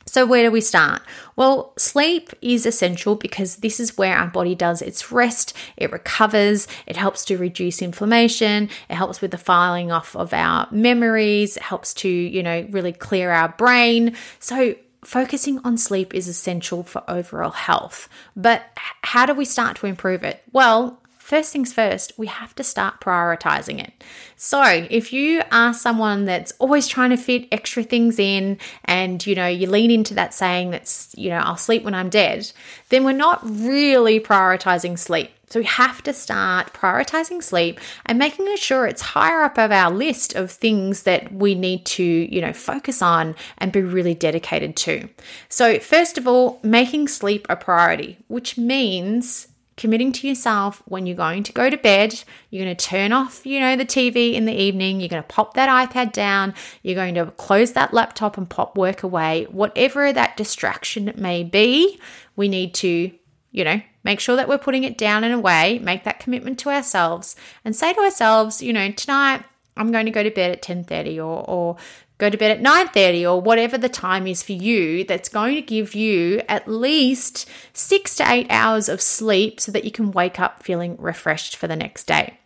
So, 0.07 0.25
where 0.25 0.43
do 0.43 0.51
we 0.51 0.61
start? 0.61 1.03
Well, 1.35 1.73
sleep 1.77 2.31
is 2.41 2.65
essential 2.65 3.15
because 3.15 3.57
this 3.57 3.79
is 3.79 3.97
where 3.97 4.17
our 4.17 4.27
body 4.27 4.55
does 4.55 4.81
its 4.81 5.11
rest, 5.11 5.55
it 5.77 5.91
recovers, 5.91 6.67
it 6.87 6.97
helps 6.97 7.23
to 7.25 7.37
reduce 7.37 7.81
inflammation, 7.81 8.69
it 8.89 8.95
helps 8.95 9.21
with 9.21 9.31
the 9.31 9.37
filing 9.37 9.91
off 9.91 10.15
of 10.15 10.33
our 10.33 10.67
memories, 10.71 11.55
it 11.55 11.63
helps 11.63 11.93
to, 11.95 12.09
you 12.09 12.41
know, 12.41 12.67
really 12.71 12.91
clear 12.91 13.31
our 13.31 13.49
brain. 13.49 14.15
So, 14.39 14.75
focusing 15.03 15.59
on 15.63 15.77
sleep 15.77 16.13
is 16.13 16.27
essential 16.27 16.83
for 16.83 17.03
overall 17.07 17.51
health. 17.51 18.07
But 18.35 18.63
how 19.01 19.25
do 19.25 19.33
we 19.33 19.45
start 19.45 19.77
to 19.77 19.87
improve 19.87 20.23
it? 20.23 20.43
Well, 20.51 21.00
first 21.31 21.53
things 21.53 21.71
first, 21.71 22.11
we 22.17 22.27
have 22.27 22.53
to 22.55 22.61
start 22.61 22.99
prioritizing 22.99 23.81
it. 23.81 24.03
So, 24.35 24.61
if 24.89 25.13
you 25.13 25.41
are 25.49 25.73
someone 25.73 26.25
that's 26.25 26.51
always 26.59 26.87
trying 26.87 27.11
to 27.11 27.15
fit 27.15 27.47
extra 27.53 27.83
things 27.83 28.19
in 28.19 28.57
and 28.83 29.25
you 29.25 29.33
know, 29.33 29.47
you 29.47 29.69
lean 29.69 29.91
into 29.91 30.13
that 30.15 30.33
saying 30.33 30.71
that's, 30.71 31.15
you 31.17 31.29
know, 31.29 31.37
I'll 31.37 31.55
sleep 31.55 31.83
when 31.83 31.93
I'm 31.93 32.09
dead, 32.09 32.51
then 32.89 33.05
we're 33.05 33.13
not 33.13 33.39
really 33.43 34.19
prioritizing 34.19 34.99
sleep. 34.99 35.29
So 35.47 35.61
we 35.61 35.65
have 35.65 36.01
to 36.03 36.13
start 36.13 36.73
prioritizing 36.73 37.41
sleep 37.41 37.79
and 38.05 38.19
making 38.19 38.53
sure 38.57 38.85
it's 38.85 39.01
higher 39.01 39.43
up 39.43 39.57
of 39.57 39.71
our 39.71 39.91
list 39.91 40.35
of 40.35 40.51
things 40.51 41.03
that 41.03 41.31
we 41.31 41.55
need 41.55 41.85
to, 41.97 42.03
you 42.03 42.41
know, 42.41 42.53
focus 42.53 43.01
on 43.01 43.35
and 43.57 43.71
be 43.71 43.81
really 43.81 44.15
dedicated 44.15 44.75
to. 44.77 45.07
So 45.47 45.79
first 45.79 46.17
of 46.17 46.27
all, 46.27 46.59
making 46.61 47.07
sleep 47.07 47.45
a 47.49 47.55
priority, 47.55 48.17
which 48.27 48.57
means 48.57 49.47
committing 49.77 50.11
to 50.11 50.27
yourself 50.27 50.81
when 50.85 51.05
you're 51.05 51.15
going 51.15 51.43
to 51.43 51.53
go 51.53 51.69
to 51.69 51.77
bed. 51.77 52.23
You're 52.49 52.65
going 52.65 52.75
to 52.75 52.85
turn 52.85 53.11
off 53.11 53.45
you 53.45 53.59
know 53.59 53.75
the 53.75 53.85
tv 53.85 54.33
in 54.33 54.45
the 54.45 54.53
evening. 54.53 54.99
You're 54.99 55.09
going 55.09 55.23
to 55.23 55.27
pop 55.27 55.53
that 55.55 55.69
ipad 55.69 56.11
down. 56.11 56.53
You're 56.83 56.95
going 56.95 57.15
to 57.15 57.27
close 57.31 57.73
that 57.73 57.93
laptop 57.93 58.37
and 58.37 58.49
pop 58.49 58.77
work 58.77 59.03
away. 59.03 59.47
Whatever 59.49 60.11
that 60.13 60.37
distraction 60.37 61.13
may 61.15 61.43
be 61.43 61.99
we 62.35 62.47
need 62.47 62.73
to 62.75 63.11
you 63.51 63.63
know 63.63 63.81
make 64.03 64.19
sure 64.19 64.35
that 64.35 64.49
we're 64.49 64.57
putting 64.57 64.83
it 64.83 64.97
down 64.97 65.23
and 65.23 65.33
away. 65.33 65.79
Make 65.79 66.03
that 66.03 66.19
commitment 66.19 66.59
to 66.59 66.69
ourselves 66.69 67.35
and 67.63 67.75
say 67.75 67.93
to 67.93 67.99
ourselves 68.01 68.61
you 68.61 68.73
know 68.73 68.91
tonight 68.91 69.43
i'm 69.77 69.91
going 69.91 70.05
to 70.05 70.11
go 70.11 70.23
to 70.23 70.31
bed 70.31 70.51
at 70.51 70.61
10.30 70.61 71.17
or, 71.17 71.49
or 71.49 71.77
go 72.17 72.29
to 72.29 72.37
bed 72.37 72.51
at 72.51 72.63
9:30 72.63 73.29
or 73.29 73.41
whatever 73.41 73.77
the 73.77 73.89
time 73.89 74.27
is 74.27 74.43
for 74.43 74.51
you 74.51 75.03
that's 75.03 75.27
going 75.27 75.55
to 75.55 75.61
give 75.61 75.95
you 75.95 76.41
at 76.47 76.67
least 76.67 77.49
6 77.73 78.15
to 78.15 78.31
8 78.31 78.47
hours 78.49 78.87
of 78.87 79.01
sleep 79.01 79.59
so 79.59 79.71
that 79.71 79.83
you 79.83 79.91
can 79.91 80.11
wake 80.11 80.39
up 80.39 80.61
feeling 80.63 80.95
refreshed 80.99 81.55
for 81.55 81.67
the 81.67 81.75
next 81.75 82.05
day. 82.05 82.37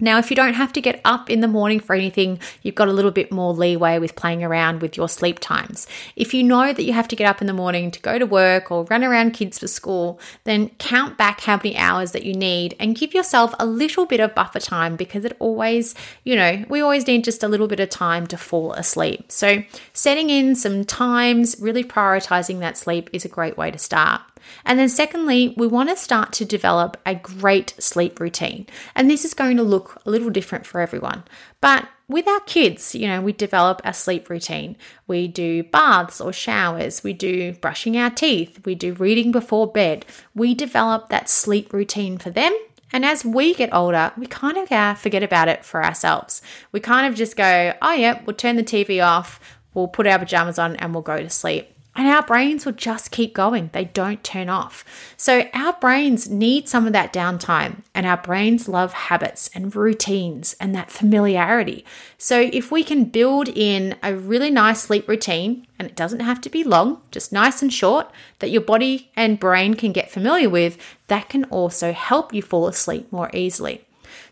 Now, 0.00 0.18
if 0.18 0.30
you 0.30 0.36
don't 0.36 0.54
have 0.54 0.72
to 0.74 0.80
get 0.80 1.00
up 1.04 1.30
in 1.30 1.40
the 1.40 1.48
morning 1.48 1.80
for 1.80 1.94
anything, 1.94 2.40
you've 2.62 2.74
got 2.74 2.88
a 2.88 2.92
little 2.92 3.10
bit 3.10 3.32
more 3.32 3.52
leeway 3.52 3.98
with 3.98 4.16
playing 4.16 4.44
around 4.44 4.80
with 4.80 4.96
your 4.96 5.08
sleep 5.08 5.38
times. 5.40 5.86
If 6.16 6.32
you 6.32 6.42
know 6.42 6.72
that 6.72 6.84
you 6.84 6.92
have 6.92 7.08
to 7.08 7.16
get 7.16 7.28
up 7.28 7.40
in 7.40 7.46
the 7.46 7.52
morning 7.52 7.90
to 7.90 8.00
go 8.00 8.18
to 8.18 8.26
work 8.26 8.70
or 8.70 8.84
run 8.84 9.04
around 9.04 9.32
kids 9.32 9.58
for 9.58 9.66
school, 9.66 10.20
then 10.44 10.70
count 10.78 11.18
back 11.18 11.40
how 11.40 11.56
many 11.56 11.76
hours 11.76 12.12
that 12.12 12.24
you 12.24 12.34
need 12.34 12.76
and 12.78 12.96
give 12.96 13.14
yourself 13.14 13.54
a 13.58 13.66
little 13.66 14.06
bit 14.06 14.20
of 14.20 14.34
buffer 14.34 14.60
time 14.60 14.96
because 14.96 15.24
it 15.24 15.36
always, 15.38 15.94
you 16.24 16.36
know, 16.36 16.64
we 16.68 16.80
always 16.80 17.06
need 17.06 17.24
just 17.24 17.42
a 17.42 17.48
little 17.48 17.68
bit 17.68 17.80
of 17.80 17.88
time 17.88 18.26
to 18.28 18.36
fall 18.36 18.72
asleep. 18.72 19.30
So, 19.32 19.62
setting 19.92 20.30
in 20.30 20.54
some 20.54 20.84
times, 20.84 21.56
really 21.60 21.84
prioritizing 21.84 22.60
that 22.60 22.76
sleep 22.76 23.10
is 23.12 23.24
a 23.24 23.28
great 23.28 23.56
way 23.56 23.70
to 23.70 23.78
start. 23.78 24.22
And 24.64 24.78
then, 24.78 24.88
secondly, 24.88 25.54
we 25.56 25.66
want 25.66 25.88
to 25.88 25.96
start 25.96 26.32
to 26.34 26.44
develop 26.44 26.96
a 27.04 27.14
great 27.14 27.74
sleep 27.78 28.20
routine. 28.20 28.66
And 28.94 29.10
this 29.10 29.24
is 29.24 29.34
going 29.34 29.56
to 29.56 29.62
look 29.62 30.00
a 30.04 30.10
little 30.10 30.30
different 30.30 30.66
for 30.66 30.80
everyone. 30.80 31.24
But 31.60 31.88
with 32.08 32.26
our 32.26 32.40
kids, 32.40 32.94
you 32.94 33.06
know, 33.06 33.20
we 33.20 33.32
develop 33.32 33.82
a 33.84 33.92
sleep 33.92 34.30
routine. 34.30 34.76
We 35.06 35.28
do 35.28 35.62
baths 35.62 36.20
or 36.20 36.32
showers. 36.32 37.04
We 37.04 37.12
do 37.12 37.52
brushing 37.54 37.96
our 37.96 38.10
teeth. 38.10 38.64
We 38.64 38.74
do 38.74 38.94
reading 38.94 39.30
before 39.30 39.70
bed. 39.70 40.06
We 40.34 40.54
develop 40.54 41.08
that 41.10 41.28
sleep 41.28 41.72
routine 41.72 42.16
for 42.18 42.30
them 42.30 42.56
And 42.92 43.04
as 43.04 43.24
we 43.24 43.54
get 43.54 43.74
older, 43.74 44.12
we 44.16 44.26
kind 44.26 44.56
of 44.56 44.98
forget 44.98 45.22
about 45.22 45.48
it 45.48 45.64
for 45.64 45.84
ourselves. 45.84 46.40
We 46.72 46.80
kind 46.80 47.06
of 47.06 47.14
just 47.14 47.36
go, 47.36 47.74
oh, 47.82 47.92
yeah, 47.92 48.22
we'll 48.24 48.36
turn 48.36 48.56
the 48.56 48.62
TV 48.62 49.04
off, 49.04 49.40
we'll 49.74 49.88
put 49.88 50.06
our 50.06 50.18
pajamas 50.18 50.58
on, 50.58 50.76
and 50.76 50.94
we'll 50.94 51.02
go 51.02 51.18
to 51.18 51.30
sleep 51.30 51.68
and 51.98 52.06
our 52.06 52.22
brains 52.22 52.64
will 52.64 52.72
just 52.72 53.10
keep 53.10 53.34
going. 53.34 53.70
They 53.72 53.86
don't 53.86 54.22
turn 54.22 54.48
off. 54.48 54.84
So, 55.16 55.48
our 55.52 55.72
brains 55.74 56.30
need 56.30 56.68
some 56.68 56.86
of 56.86 56.92
that 56.92 57.12
downtime, 57.12 57.82
and 57.92 58.06
our 58.06 58.16
brains 58.16 58.68
love 58.68 58.92
habits 58.92 59.50
and 59.52 59.74
routines 59.74 60.54
and 60.60 60.72
that 60.76 60.92
familiarity. 60.92 61.84
So, 62.16 62.48
if 62.52 62.70
we 62.70 62.84
can 62.84 63.06
build 63.06 63.48
in 63.48 63.96
a 64.00 64.14
really 64.14 64.48
nice 64.48 64.82
sleep 64.82 65.08
routine, 65.08 65.66
and 65.76 65.88
it 65.88 65.96
doesn't 65.96 66.20
have 66.20 66.40
to 66.42 66.48
be 66.48 66.62
long, 66.62 67.02
just 67.10 67.32
nice 67.32 67.62
and 67.62 67.72
short, 67.72 68.12
that 68.38 68.50
your 68.50 68.62
body 68.62 69.10
and 69.16 69.40
brain 69.40 69.74
can 69.74 69.90
get 69.90 70.08
familiar 70.08 70.48
with, 70.48 70.78
that 71.08 71.28
can 71.28 71.44
also 71.46 71.92
help 71.92 72.32
you 72.32 72.42
fall 72.42 72.68
asleep 72.68 73.10
more 73.10 73.28
easily. 73.34 73.87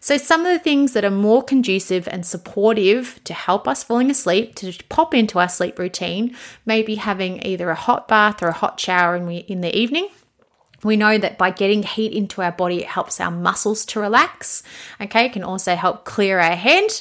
So, 0.07 0.17
some 0.17 0.47
of 0.47 0.53
the 0.53 0.61
things 0.61 0.93
that 0.93 1.05
are 1.05 1.11
more 1.11 1.43
conducive 1.43 2.07
and 2.07 2.25
supportive 2.25 3.21
to 3.25 3.35
help 3.35 3.67
us 3.67 3.83
falling 3.83 4.09
asleep, 4.09 4.55
to 4.55 4.73
pop 4.89 5.13
into 5.13 5.41
our 5.41 5.49
sleep 5.49 5.81
routine, 5.81 6.37
maybe 6.65 6.95
having 6.95 7.45
either 7.45 7.71
a 7.71 7.75
hot 7.75 8.07
bath 8.07 8.41
or 8.41 8.47
a 8.47 8.53
hot 8.53 8.79
shower 8.79 9.17
in, 9.17 9.29
in 9.29 9.63
the 9.63 9.77
evening. 9.77 10.09
We 10.85 10.97
know 10.97 11.19
that 11.19 11.39
by 11.39 11.51
getting 11.51 11.83
heat 11.83 12.13
into 12.13 12.41
our 12.41 12.53
body, 12.53 12.83
it 12.83 12.87
helps 12.87 13.19
our 13.19 13.33
muscles 13.33 13.85
to 13.87 13.99
relax. 13.99 14.63
Okay, 15.01 15.27
it 15.27 15.33
can 15.33 15.43
also 15.43 15.75
help 15.75 16.05
clear 16.05 16.39
our 16.39 16.55
head. 16.55 17.01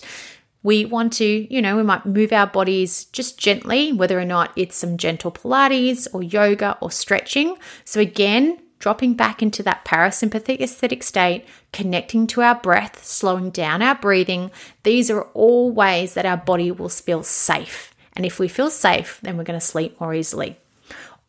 We 0.63 0.85
want 0.85 1.13
to, 1.13 1.53
you 1.53 1.61
know, 1.61 1.77
we 1.77 1.83
might 1.83 2.07
move 2.07 2.33
our 2.33 2.47
bodies 2.47 3.05
just 3.11 3.37
gently, 3.37 3.93
whether 3.93 4.19
or 4.19 4.25
not 4.25 4.51
it's 4.55 4.77
some 4.77 4.97
gentle 4.97 5.31
Pilates 5.31 6.07
or 6.11 6.23
yoga 6.23 6.75
or 6.81 6.89
stretching. 6.89 7.55
So, 7.83 7.99
again, 7.99 8.57
dropping 8.79 9.13
back 9.13 9.41
into 9.41 9.63
that 9.63 9.85
parasympathetic 9.85 10.59
aesthetic 10.59 11.03
state, 11.03 11.45
connecting 11.71 12.27
to 12.27 12.41
our 12.41 12.55
breath, 12.55 13.03
slowing 13.03 13.49
down 13.49 13.81
our 13.81 13.95
breathing. 13.95 14.51
These 14.83 15.09
are 15.09 15.23
all 15.33 15.71
ways 15.71 16.13
that 16.13 16.25
our 16.25 16.37
body 16.37 16.71
will 16.71 16.89
feel 16.89 17.23
safe. 17.23 17.93
And 18.13 18.25
if 18.25 18.39
we 18.39 18.47
feel 18.47 18.69
safe, 18.69 19.19
then 19.21 19.37
we're 19.37 19.43
going 19.43 19.59
to 19.59 19.65
sleep 19.65 19.99
more 19.99 20.13
easily. 20.13 20.57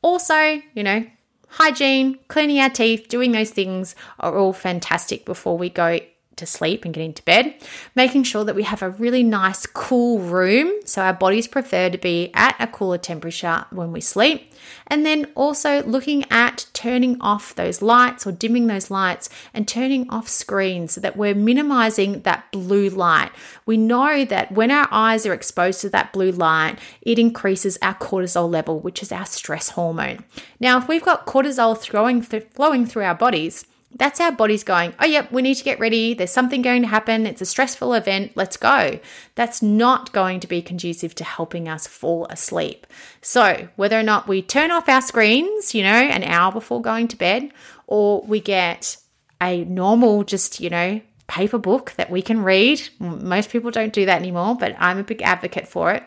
Also, 0.03 0.61
you 0.75 0.83
know, 0.83 1.07
hygiene, 1.49 2.19
cleaning 2.29 2.61
our 2.61 2.71
teeth, 2.71 3.09
doing 3.09 3.33
those 3.33 3.51
things 3.51 3.95
are 4.21 4.37
all 4.37 4.53
fantastic 4.53 5.25
before 5.25 5.59
we 5.59 5.71
go 5.71 5.99
to 6.37 6.47
sleep 6.47 6.85
and 6.85 6.95
getting 6.95 7.13
to 7.15 7.25
bed, 7.25 7.55
making 7.95 8.23
sure 8.23 8.45
that 8.45 8.55
we 8.55 8.63
have 8.63 8.83
a 8.83 8.91
really 8.91 9.23
nice 9.23 9.67
cool 9.67 10.19
room. 10.19 10.73
So 10.85 11.03
our 11.03 11.13
bodies 11.13 11.49
prefer 11.49 11.91
to 11.91 11.99
be 11.99 12.31
at 12.35 12.57
a 12.59 12.67
cooler 12.67 12.99
temperature 12.99 13.65
when 13.71 13.93
we 13.93 14.01
sleep. 14.01 14.53
And 14.87 15.05
then 15.05 15.27
also 15.35 15.83
looking 15.83 16.25
at 16.31 16.67
turning 16.73 17.21
off 17.21 17.55
those 17.55 17.83
lights 17.83 18.27
or 18.27 18.33
dimming 18.33 18.67
those 18.67 18.91
lights 18.91 19.29
and 19.55 19.67
turning 19.67 20.09
off 20.11 20.29
screens 20.29 20.93
so 20.93 21.01
that 21.01 21.17
we're 21.17 21.35
minimizing 21.35 22.21
that 22.23 22.51
blue 22.53 22.89
light. 22.89 23.31
We 23.65 23.77
know 23.77 24.25
that 24.25 24.53
when 24.53 24.71
our 24.71 24.89
eyes 24.91 25.27
are 25.27 25.35
exposed 25.35 25.81
to 25.83 25.91
that 25.91 26.13
blue 26.13 26.33
light, 26.33 26.79
it 27.03 27.19
increases 27.19 27.79
our 27.83 27.95
cortisol 27.95 28.51
level, 28.51 28.81
which 28.81 29.03
is 29.03 29.13
our 29.13 29.27
stress 29.27 29.71
hormone. 29.71 30.25
Now, 30.61 30.79
if 30.79 30.89
we've 30.89 31.05
got 31.05 31.27
cortisol 31.27 31.77
flowing, 31.77 32.23
th- 32.23 32.47
flowing 32.55 32.87
through 32.87 33.05
our 33.05 33.15
bodies, 33.15 33.65
that's 33.95 34.21
our 34.21 34.33
body's 34.33 34.65
going, 34.65 34.95
oh, 35.01 35.07
yep, 35.07 35.31
we 35.33 35.43
need 35.43 35.55
to 35.55 35.65
get 35.65 35.81
ready. 35.81 36.13
There's 36.13 36.33
something 36.33 36.63
going 36.63 36.83
to 36.83 36.89
happen. 36.89 37.27
It's 37.27 37.41
a 37.41 37.47
stressful 37.47 37.95
event. 37.95 38.33
Let's 38.35 38.57
go. 38.57 38.99
That's 39.35 39.63
not 39.63 40.13
going 40.13 40.41
to 40.41 40.47
be 40.47 40.61
conducive 40.61 41.15
to 41.17 41.25
helping 41.25 41.69
us 41.69 41.87
fall 41.87 42.27
asleep. 42.27 42.87
So, 43.23 43.69
whether 43.77 43.99
or 43.99 44.03
not 44.03 44.29
we 44.29 44.43
turn 44.43 44.71
off 44.71 44.89
our 44.89 45.01
screens, 45.01 45.75
you 45.75 45.83
know, 45.83 45.89
an 45.89 46.25
hour 46.25 46.53
before 46.53 46.83
going 46.83 47.09
to 47.09 47.17
bed, 47.17 47.53
or 47.87 48.23
we 48.23 48.41
get 48.41 48.99
a 49.41 49.65
normal, 49.65 50.25
just, 50.25 50.61
you 50.61 50.69
know, 50.69 51.01
paper 51.27 51.59
book 51.59 51.93
that 51.97 52.11
we 52.11 52.23
can 52.23 52.43
read. 52.43 52.89
Most 52.99 53.51
people 53.51 53.71
don't 53.71 53.93
do 53.93 54.07
that 54.07 54.21
anymore, 54.21 54.57
but 54.59 54.75
I'm 54.79 54.99
a 54.99 55.05
big 55.05 55.23
advocate 55.23 55.69
for 55.69 55.93
it 55.93 56.03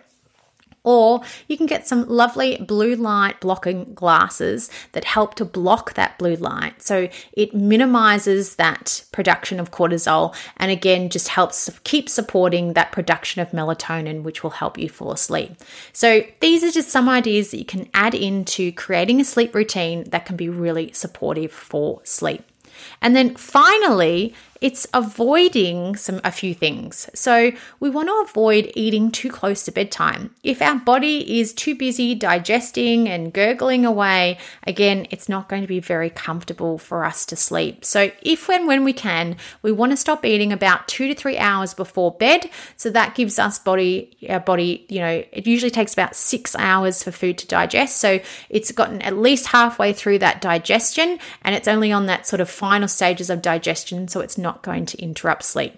or 0.90 1.22
you 1.48 1.56
can 1.56 1.68
get 1.68 1.88
some 1.88 2.10
lovely 2.10 2.58
blue 2.58 2.96
light 2.96 3.40
blocking 3.42 3.94
glasses 3.94 4.72
that 4.94 5.04
help 5.06 5.36
to 5.36 5.46
block 5.46 5.94
that 5.94 6.18
blue 6.18 6.36
light. 6.36 6.82
So 6.82 7.10
it 7.34 7.54
minimizes 7.54 8.56
that 8.56 9.04
production 9.12 9.60
of 9.60 9.70
cortisol 9.70 10.36
and 10.58 10.72
again 10.72 11.10
just 11.10 11.28
helps 11.28 11.70
keep 11.84 12.10
supporting 12.10 12.74
that 12.74 12.92
production 12.92 13.40
of 13.40 13.52
melatonin, 13.52 14.24
which 14.24 14.42
will 14.42 14.50
help 14.50 14.80
you 14.80 14.90
fall 14.90 15.12
asleep. 15.12 15.52
So 15.94 16.24
these 16.40 16.64
are 16.64 16.72
just 16.72 16.90
some 16.90 17.08
ideas 17.08 17.52
that 17.52 17.60
you 17.60 17.66
can 17.66 17.88
add 17.94 18.16
into 18.16 18.72
creating 18.72 19.22
a 19.22 19.26
sleep 19.26 19.54
routine 19.54 20.06
that 20.10 20.26
can 20.26 20.38
be 20.38 20.50
really 20.50 20.92
supportive 20.92 21.52
for 21.52 22.02
sleep. 22.04 22.44
And 23.00 23.16
then 23.16 23.36
finally, 23.36 24.34
it's 24.62 24.86
avoiding 24.94 25.96
some 25.96 26.20
a 26.24 26.32
few 26.32 26.54
things. 26.54 27.10
So 27.14 27.52
we 27.80 27.90
want 27.90 28.10
to 28.10 28.30
avoid 28.30 28.72
eating 28.76 29.12
too 29.12 29.30
close 29.30 29.64
to 29.66 29.72
bedtime. 29.72 30.36
If 30.44 30.62
our 30.62 30.76
body 30.76 31.40
is 31.40 31.54
too 31.54 31.76
busy 31.76 32.16
digesting 32.16 33.08
and 33.08 33.32
gurgling 33.32 33.86
away, 33.86 34.38
again, 34.66 35.08
it's 35.12 35.30
not 35.30 35.48
going 35.48 35.62
to 35.62 35.68
be 35.68 35.80
very 35.80 36.10
comfortable 36.10 36.78
for 36.78 37.06
us 37.06 37.26
to 37.28 37.36
sleep. 37.36 37.86
So 37.86 38.12
if 38.22 38.50
and 38.50 38.68
when 38.68 38.84
we 38.84 38.94
can, 38.94 39.38
we 39.62 39.72
want 39.72 39.92
to 39.92 39.98
stop 39.98 40.26
eating 40.26 40.52
about 40.52 40.88
2 40.88 41.08
to 41.08 41.16
3 41.16 41.38
hours 41.38 41.74
before 41.74 42.12
bed, 42.12 42.50
so 42.76 42.90
that 42.90 43.16
gives 43.16 43.40
us 43.40 43.60
body 43.60 44.18
our 44.28 44.40
body, 44.40 44.86
you 44.90 45.00
know, 45.00 45.24
it 45.32 45.48
usually 45.48 45.72
takes 45.72 45.94
about 45.94 46.16
6 46.16 46.56
hours 46.56 47.04
for 47.04 47.12
food 47.12 47.38
to 47.38 47.48
digest. 47.48 47.98
So 47.98 48.20
it's 48.50 48.72
gotten 48.72 49.02
at 49.02 49.18
least 49.18 49.48
halfway 49.48 49.94
through 49.94 50.20
that 50.20 50.42
digestion 50.42 51.20
and 51.44 51.56
it's 51.56 51.68
only 51.68 51.92
on 51.92 52.08
that 52.08 52.28
sort 52.28 52.42
of 52.42 52.50
final 52.50 52.88
stages 52.88 53.30
of 53.30 53.42
digestion, 53.42 54.08
so 54.08 54.20
it's 54.20 54.38
not 54.38 54.49
not 54.50 54.64
going 54.64 54.86
to 54.88 55.02
interrupt 55.02 55.44
sleep. 55.44 55.74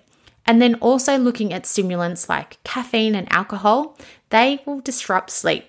And 0.45 0.61
then 0.61 0.75
also 0.75 1.17
looking 1.17 1.53
at 1.53 1.65
stimulants 1.65 2.29
like 2.29 2.57
caffeine 2.63 3.15
and 3.15 3.31
alcohol, 3.31 3.97
they 4.29 4.61
will 4.65 4.79
disrupt 4.79 5.29
sleep. 5.29 5.65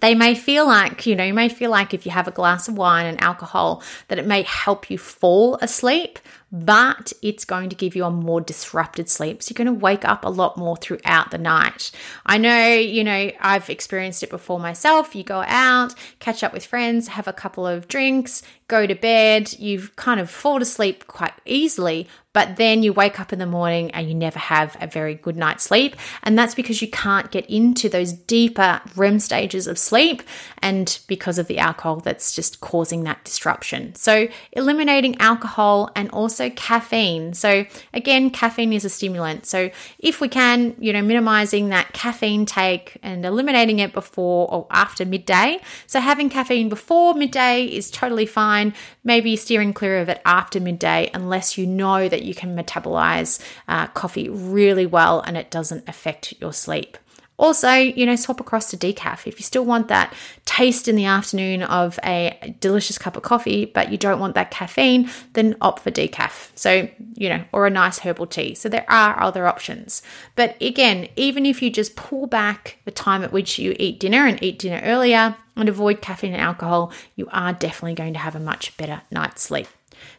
They 0.00 0.14
may 0.14 0.34
feel 0.34 0.66
like, 0.66 1.06
you 1.06 1.14
know, 1.14 1.24
you 1.24 1.34
may 1.34 1.48
feel 1.48 1.70
like 1.70 1.92
if 1.92 2.06
you 2.06 2.12
have 2.12 2.28
a 2.28 2.38
glass 2.40 2.68
of 2.68 2.76
wine 2.76 3.06
and 3.06 3.20
alcohol 3.22 3.82
that 4.08 4.18
it 4.18 4.26
may 4.26 4.42
help 4.42 4.90
you 4.90 4.98
fall 4.98 5.56
asleep, 5.56 6.18
but 6.52 7.14
it's 7.22 7.46
going 7.46 7.70
to 7.70 7.76
give 7.76 7.96
you 7.96 8.04
a 8.04 8.10
more 8.10 8.40
disrupted 8.40 9.08
sleep. 9.08 9.42
So 9.42 9.52
you're 9.52 9.64
going 9.64 9.74
to 9.78 9.82
wake 9.82 10.04
up 10.04 10.24
a 10.24 10.28
lot 10.28 10.58
more 10.58 10.76
throughout 10.76 11.30
the 11.30 11.38
night. 11.38 11.90
I 12.26 12.36
know, 12.36 12.74
you 12.74 13.02
know, 13.02 13.32
I've 13.40 13.70
experienced 13.70 14.22
it 14.22 14.28
before 14.28 14.60
myself. 14.60 15.14
You 15.14 15.24
go 15.24 15.42
out, 15.46 15.94
catch 16.20 16.44
up 16.44 16.52
with 16.52 16.66
friends, 16.66 17.08
have 17.08 17.26
a 17.26 17.32
couple 17.32 17.66
of 17.66 17.88
drinks, 17.88 18.42
go 18.68 18.86
to 18.86 18.94
bed, 18.94 19.58
you 19.58 19.88
kind 19.96 20.20
of 20.20 20.30
fall 20.30 20.60
asleep 20.60 21.06
quite 21.06 21.32
easily, 21.46 22.06
but 22.32 22.56
then 22.56 22.82
you 22.82 22.92
wake 22.92 23.20
up 23.20 23.32
in 23.32 23.38
the 23.38 23.46
morning 23.46 23.90
and 23.90 24.08
you 24.08 24.14
never 24.14 24.38
have 24.38 24.76
a 24.80 24.86
very 24.86 25.14
good 25.14 25.36
night's 25.36 25.64
sleep. 25.64 25.96
And 26.22 26.38
that's 26.38 26.54
because 26.54 26.80
you 26.80 26.88
can't 26.88 27.30
get 27.30 27.46
into 27.46 27.88
those 27.88 28.12
deeper 28.12 28.80
REM 28.96 29.18
stages 29.18 29.66
of 29.66 29.78
sleep 29.78 30.22
and 30.58 30.98
because 31.08 31.38
of 31.38 31.46
the 31.46 31.58
alcohol 31.58 31.96
that's 31.96 32.34
just 32.34 32.60
causing 32.60 33.04
that 33.04 33.24
disruption. 33.24 33.94
So, 33.94 34.28
eliminating 34.52 35.18
alcohol 35.20 35.90
and 35.94 36.10
also 36.10 36.48
caffeine. 36.50 37.34
So, 37.34 37.66
again, 37.92 38.30
caffeine 38.30 38.72
is 38.72 38.84
a 38.84 38.88
stimulant. 38.88 39.46
So, 39.46 39.70
if 39.98 40.20
we 40.20 40.28
can, 40.28 40.74
you 40.78 40.92
know, 40.92 41.02
minimizing 41.02 41.68
that 41.68 41.92
caffeine 41.92 42.46
take 42.46 42.96
and 43.02 43.26
eliminating 43.26 43.78
it 43.78 43.92
before 43.92 44.50
or 44.50 44.66
after 44.70 45.04
midday. 45.04 45.58
So, 45.86 46.00
having 46.00 46.30
caffeine 46.30 46.68
before 46.68 47.14
midday 47.14 47.64
is 47.64 47.90
totally 47.90 48.26
fine. 48.26 48.72
Maybe 49.04 49.36
steering 49.36 49.72
clear 49.72 49.98
of 49.98 50.08
it 50.08 50.22
after 50.24 50.60
midday 50.60 51.10
unless 51.12 51.58
you 51.58 51.66
know 51.66 52.08
that 52.08 52.21
you 52.24 52.34
can 52.34 52.56
metabolize 52.56 53.40
uh, 53.68 53.86
coffee 53.88 54.28
really 54.28 54.86
well 54.86 55.20
and 55.20 55.36
it 55.36 55.50
doesn't 55.50 55.88
affect 55.88 56.34
your 56.40 56.52
sleep. 56.52 56.98
Also, 57.38 57.72
you 57.72 58.06
know, 58.06 58.14
swap 58.14 58.38
across 58.38 58.70
to 58.70 58.76
decaf. 58.76 59.26
If 59.26 59.40
you 59.40 59.42
still 59.42 59.64
want 59.64 59.88
that 59.88 60.14
taste 60.44 60.86
in 60.86 60.94
the 60.94 61.06
afternoon 61.06 61.64
of 61.64 61.98
a 62.04 62.54
delicious 62.60 62.98
cup 62.98 63.16
of 63.16 63.24
coffee, 63.24 63.64
but 63.64 63.90
you 63.90 63.98
don't 63.98 64.20
want 64.20 64.36
that 64.36 64.52
caffeine, 64.52 65.10
then 65.32 65.56
opt 65.60 65.82
for 65.82 65.90
decaf. 65.90 66.50
So, 66.54 66.88
you 67.14 67.28
know, 67.28 67.42
or 67.52 67.66
a 67.66 67.70
nice 67.70 67.98
herbal 67.98 68.26
tea. 68.26 68.54
So 68.54 68.68
there 68.68 68.88
are 68.88 69.20
other 69.20 69.48
options. 69.48 70.02
But 70.36 70.60
again, 70.62 71.08
even 71.16 71.44
if 71.44 71.62
you 71.62 71.70
just 71.70 71.96
pull 71.96 72.26
back 72.28 72.78
the 72.84 72.92
time 72.92 73.24
at 73.24 73.32
which 73.32 73.58
you 73.58 73.74
eat 73.76 73.98
dinner 73.98 74.24
and 74.24 74.40
eat 74.40 74.60
dinner 74.60 74.80
earlier 74.84 75.34
and 75.56 75.68
avoid 75.68 76.00
caffeine 76.00 76.34
and 76.34 76.42
alcohol, 76.42 76.92
you 77.16 77.28
are 77.32 77.52
definitely 77.52 77.94
going 77.94 78.12
to 78.12 78.20
have 78.20 78.36
a 78.36 78.40
much 78.40 78.76
better 78.76 79.02
night's 79.10 79.42
sleep. 79.42 79.66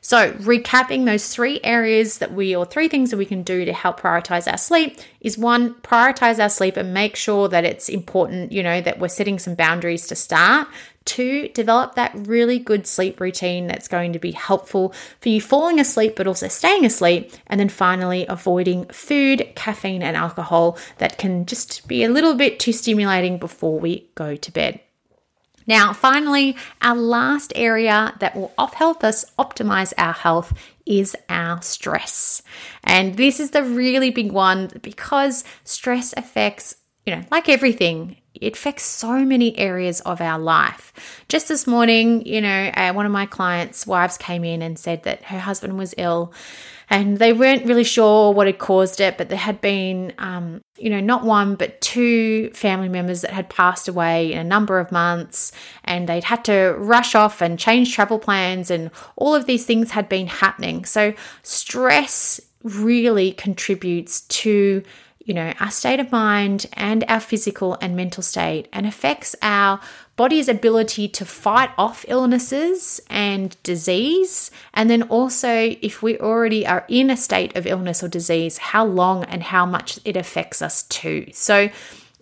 So, 0.01 0.33
recapping 0.33 1.05
those 1.05 1.33
three 1.33 1.59
areas 1.63 2.17
that 2.17 2.33
we, 2.33 2.55
or 2.55 2.65
three 2.65 2.87
things 2.87 3.11
that 3.11 3.17
we 3.17 3.25
can 3.25 3.43
do 3.43 3.65
to 3.65 3.73
help 3.73 3.99
prioritize 3.99 4.51
our 4.51 4.57
sleep 4.57 4.99
is 5.21 5.37
one, 5.37 5.75
prioritize 5.75 6.41
our 6.41 6.49
sleep 6.49 6.77
and 6.77 6.93
make 6.93 7.15
sure 7.15 7.47
that 7.49 7.63
it's 7.63 7.89
important, 7.89 8.51
you 8.51 8.63
know, 8.63 8.81
that 8.81 8.99
we're 8.99 9.07
setting 9.07 9.39
some 9.39 9.55
boundaries 9.55 10.07
to 10.07 10.15
start. 10.15 10.67
Two, 11.05 11.49
develop 11.49 11.95
that 11.95 12.11
really 12.15 12.59
good 12.59 12.87
sleep 12.87 13.19
routine 13.19 13.67
that's 13.67 13.89
going 13.89 14.13
to 14.13 14.19
be 14.19 14.31
helpful 14.31 14.93
for 15.19 15.29
you 15.29 15.41
falling 15.41 15.79
asleep 15.79 16.15
but 16.15 16.27
also 16.27 16.47
staying 16.47 16.85
asleep. 16.85 17.31
And 17.47 17.59
then 17.59 17.69
finally, 17.69 18.25
avoiding 18.27 18.85
food, 18.85 19.51
caffeine, 19.55 20.01
and 20.01 20.15
alcohol 20.15 20.77
that 20.99 21.17
can 21.17 21.45
just 21.45 21.87
be 21.87 22.03
a 22.03 22.09
little 22.09 22.35
bit 22.35 22.59
too 22.59 22.71
stimulating 22.71 23.37
before 23.37 23.79
we 23.79 24.07
go 24.15 24.35
to 24.35 24.51
bed. 24.51 24.79
Now, 25.67 25.93
finally, 25.93 26.55
our 26.81 26.95
last 26.95 27.53
area 27.55 28.13
that 28.19 28.35
will 28.35 28.51
help 28.57 29.03
us 29.03 29.25
optimize 29.39 29.93
our 29.97 30.13
health 30.13 30.53
is 30.85 31.15
our 31.29 31.61
stress. 31.61 32.41
And 32.83 33.15
this 33.15 33.39
is 33.39 33.51
the 33.51 33.63
really 33.63 34.09
big 34.09 34.31
one 34.31 34.69
because 34.81 35.43
stress 35.63 36.13
affects, 36.17 36.75
you 37.05 37.15
know, 37.15 37.23
like 37.31 37.49
everything, 37.49 38.17
it 38.33 38.55
affects 38.55 38.83
so 38.83 39.25
many 39.25 39.57
areas 39.57 39.99
of 40.01 40.21
our 40.21 40.39
life. 40.39 40.93
Just 41.27 41.47
this 41.47 41.67
morning, 41.67 42.25
you 42.25 42.41
know, 42.41 42.71
uh, 42.73 42.93
one 42.93 43.05
of 43.05 43.11
my 43.11 43.25
clients' 43.25 43.85
wives 43.85 44.17
came 44.17 44.43
in 44.43 44.61
and 44.61 44.79
said 44.79 45.03
that 45.03 45.23
her 45.25 45.39
husband 45.39 45.77
was 45.77 45.93
ill 45.97 46.33
and 46.89 47.17
they 47.17 47.33
weren't 47.33 47.65
really 47.65 47.83
sure 47.83 48.33
what 48.33 48.47
had 48.47 48.59
caused 48.59 48.99
it, 48.99 49.17
but 49.17 49.29
there 49.29 49.37
had 49.37 49.61
been, 49.61 50.13
um, 50.17 50.61
you 50.77 50.89
know, 50.89 50.99
not 50.99 51.23
one, 51.23 51.55
but 51.55 51.79
two 51.81 52.49
family 52.51 52.89
members 52.89 53.21
that 53.21 53.31
had 53.31 53.49
passed 53.49 53.87
away 53.87 54.31
in 54.31 54.37
a 54.37 54.43
number 54.43 54.79
of 54.79 54.91
months, 54.91 55.51
and 55.85 56.07
they'd 56.07 56.25
had 56.25 56.45
to 56.45 56.75
rush 56.77 57.15
off 57.15 57.41
and 57.41 57.57
change 57.57 57.93
travel 57.95 58.19
plans, 58.19 58.69
and 58.69 58.91
all 59.15 59.33
of 59.33 59.45
these 59.45 59.65
things 59.65 59.91
had 59.91 60.09
been 60.09 60.27
happening. 60.27 60.85
So, 60.85 61.13
stress 61.41 62.39
really 62.63 63.31
contributes 63.31 64.21
to 64.21 64.83
you 65.25 65.33
know, 65.33 65.53
our 65.59 65.71
state 65.71 65.99
of 65.99 66.11
mind 66.11 66.65
and 66.73 67.03
our 67.07 67.19
physical 67.19 67.77
and 67.81 67.95
mental 67.95 68.21
state 68.21 68.67
and 68.73 68.85
affects 68.85 69.35
our 69.41 69.79
body's 70.15 70.49
ability 70.49 71.07
to 71.07 71.25
fight 71.25 71.69
off 71.77 72.05
illnesses 72.07 73.01
and 73.09 73.55
disease. 73.63 74.51
And 74.73 74.89
then 74.89 75.03
also, 75.03 75.75
if 75.81 76.03
we 76.03 76.17
already 76.19 76.67
are 76.67 76.85
in 76.87 77.09
a 77.09 77.17
state 77.17 77.55
of 77.55 77.65
illness 77.65 78.03
or 78.03 78.09
disease, 78.09 78.57
how 78.57 78.85
long 78.85 79.23
and 79.25 79.43
how 79.43 79.65
much 79.65 79.99
it 80.03 80.17
affects 80.17 80.61
us 80.61 80.83
too. 80.83 81.27
So, 81.31 81.69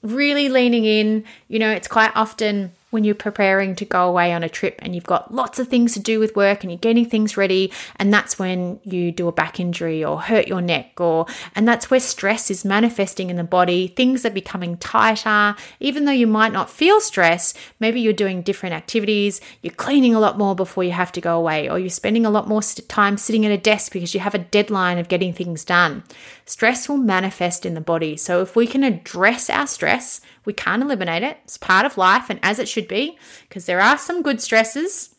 really 0.03 0.49
leaning 0.49 0.85
in, 0.85 1.23
you 1.47 1.59
know, 1.59 1.71
it's 1.71 1.87
quite 1.87 2.11
often 2.15 2.71
when 2.91 3.03
you're 3.03 3.15
preparing 3.15 3.75
to 3.75 3.85
go 3.85 4.07
away 4.07 4.31
on 4.31 4.43
a 4.43 4.49
trip 4.49 4.79
and 4.79 4.93
you've 4.93 5.03
got 5.05 5.33
lots 5.33 5.57
of 5.57 5.67
things 5.67 5.93
to 5.93 5.99
do 5.99 6.19
with 6.19 6.35
work 6.35 6.63
and 6.63 6.71
you're 6.71 6.77
getting 6.77 7.05
things 7.05 7.35
ready 7.35 7.71
and 7.95 8.13
that's 8.13 8.37
when 8.37 8.79
you 8.83 9.11
do 9.11 9.27
a 9.27 9.31
back 9.31 9.59
injury 9.59 10.03
or 10.03 10.21
hurt 10.21 10.47
your 10.47 10.61
neck 10.61 10.99
or 10.99 11.25
and 11.55 11.67
that's 11.67 11.89
where 11.89 11.99
stress 11.99 12.51
is 12.51 12.63
manifesting 12.63 13.29
in 13.29 13.37
the 13.37 13.43
body. 13.43 13.87
Things 13.87 14.25
are 14.25 14.29
becoming 14.29 14.77
tighter. 14.77 15.55
Even 15.79 16.05
though 16.05 16.11
you 16.11 16.27
might 16.27 16.53
not 16.53 16.69
feel 16.69 17.01
stress 17.01 17.53
maybe 17.79 17.99
you're 17.99 18.13
doing 18.13 18.41
different 18.41 18.75
activities 18.75 19.41
you're 19.61 19.73
cleaning 19.73 20.13
a 20.13 20.19
lot 20.19 20.37
more 20.37 20.55
before 20.55 20.83
you 20.83 20.91
have 20.91 21.11
to 21.11 21.21
go 21.21 21.37
away 21.37 21.69
or 21.69 21.79
you're 21.79 21.89
spending 21.89 22.25
a 22.25 22.29
lot 22.29 22.47
more 22.47 22.61
time 22.61 23.17
sitting 23.17 23.45
at 23.45 23.51
a 23.51 23.57
desk 23.57 23.91
because 23.91 24.13
you 24.13 24.19
have 24.19 24.35
a 24.35 24.39
deadline 24.39 24.97
of 24.97 25.07
getting 25.07 25.33
things 25.33 25.63
done 25.63 26.03
stress 26.51 26.89
will 26.89 26.97
manifest 26.97 27.65
in 27.65 27.73
the 27.73 27.81
body 27.81 28.17
so 28.17 28.41
if 28.41 28.55
we 28.55 28.67
can 28.67 28.83
address 28.83 29.49
our 29.49 29.67
stress 29.67 30.21
we 30.45 30.53
can't 30.53 30.81
eliminate 30.81 31.23
it. 31.23 31.37
It's 31.43 31.57
part 31.57 31.85
of 31.85 31.97
life 31.97 32.29
and 32.29 32.39
as 32.41 32.59
it 32.59 32.67
should 32.67 32.87
be, 32.87 33.17
because 33.47 33.65
there 33.65 33.81
are 33.81 33.97
some 33.97 34.21
good 34.21 34.41
stresses. 34.41 35.15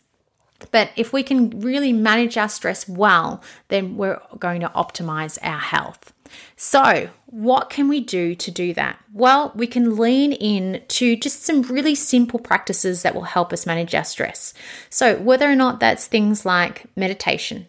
But 0.71 0.91
if 0.95 1.13
we 1.13 1.25
can 1.25 1.51
really 1.61 1.93
manage 1.93 2.37
our 2.37 2.49
stress 2.49 2.89
well, 2.89 3.43
then 3.69 3.97
we're 3.97 4.21
going 4.39 4.61
to 4.61 4.69
optimize 4.69 5.37
our 5.43 5.59
health. 5.59 6.13
So, 6.57 7.11
what 7.27 7.69
can 7.69 7.89
we 7.89 8.01
do 8.01 8.35
to 8.37 8.51
do 8.51 8.73
that? 8.75 8.99
Well, 9.13 9.53
we 9.55 9.67
can 9.67 9.97
lean 9.97 10.33
in 10.33 10.83
to 10.89 11.17
just 11.17 11.45
some 11.45 11.63
really 11.63 11.95
simple 11.95 12.39
practices 12.39 13.03
that 13.03 13.15
will 13.15 13.23
help 13.23 13.53
us 13.53 13.67
manage 13.67 13.95
our 13.95 14.05
stress. 14.05 14.55
So, 14.89 15.19
whether 15.19 15.51
or 15.51 15.57
not 15.57 15.81
that's 15.81 16.07
things 16.07 16.47
like 16.47 16.87
meditation, 16.97 17.67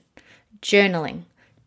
journaling, 0.62 1.23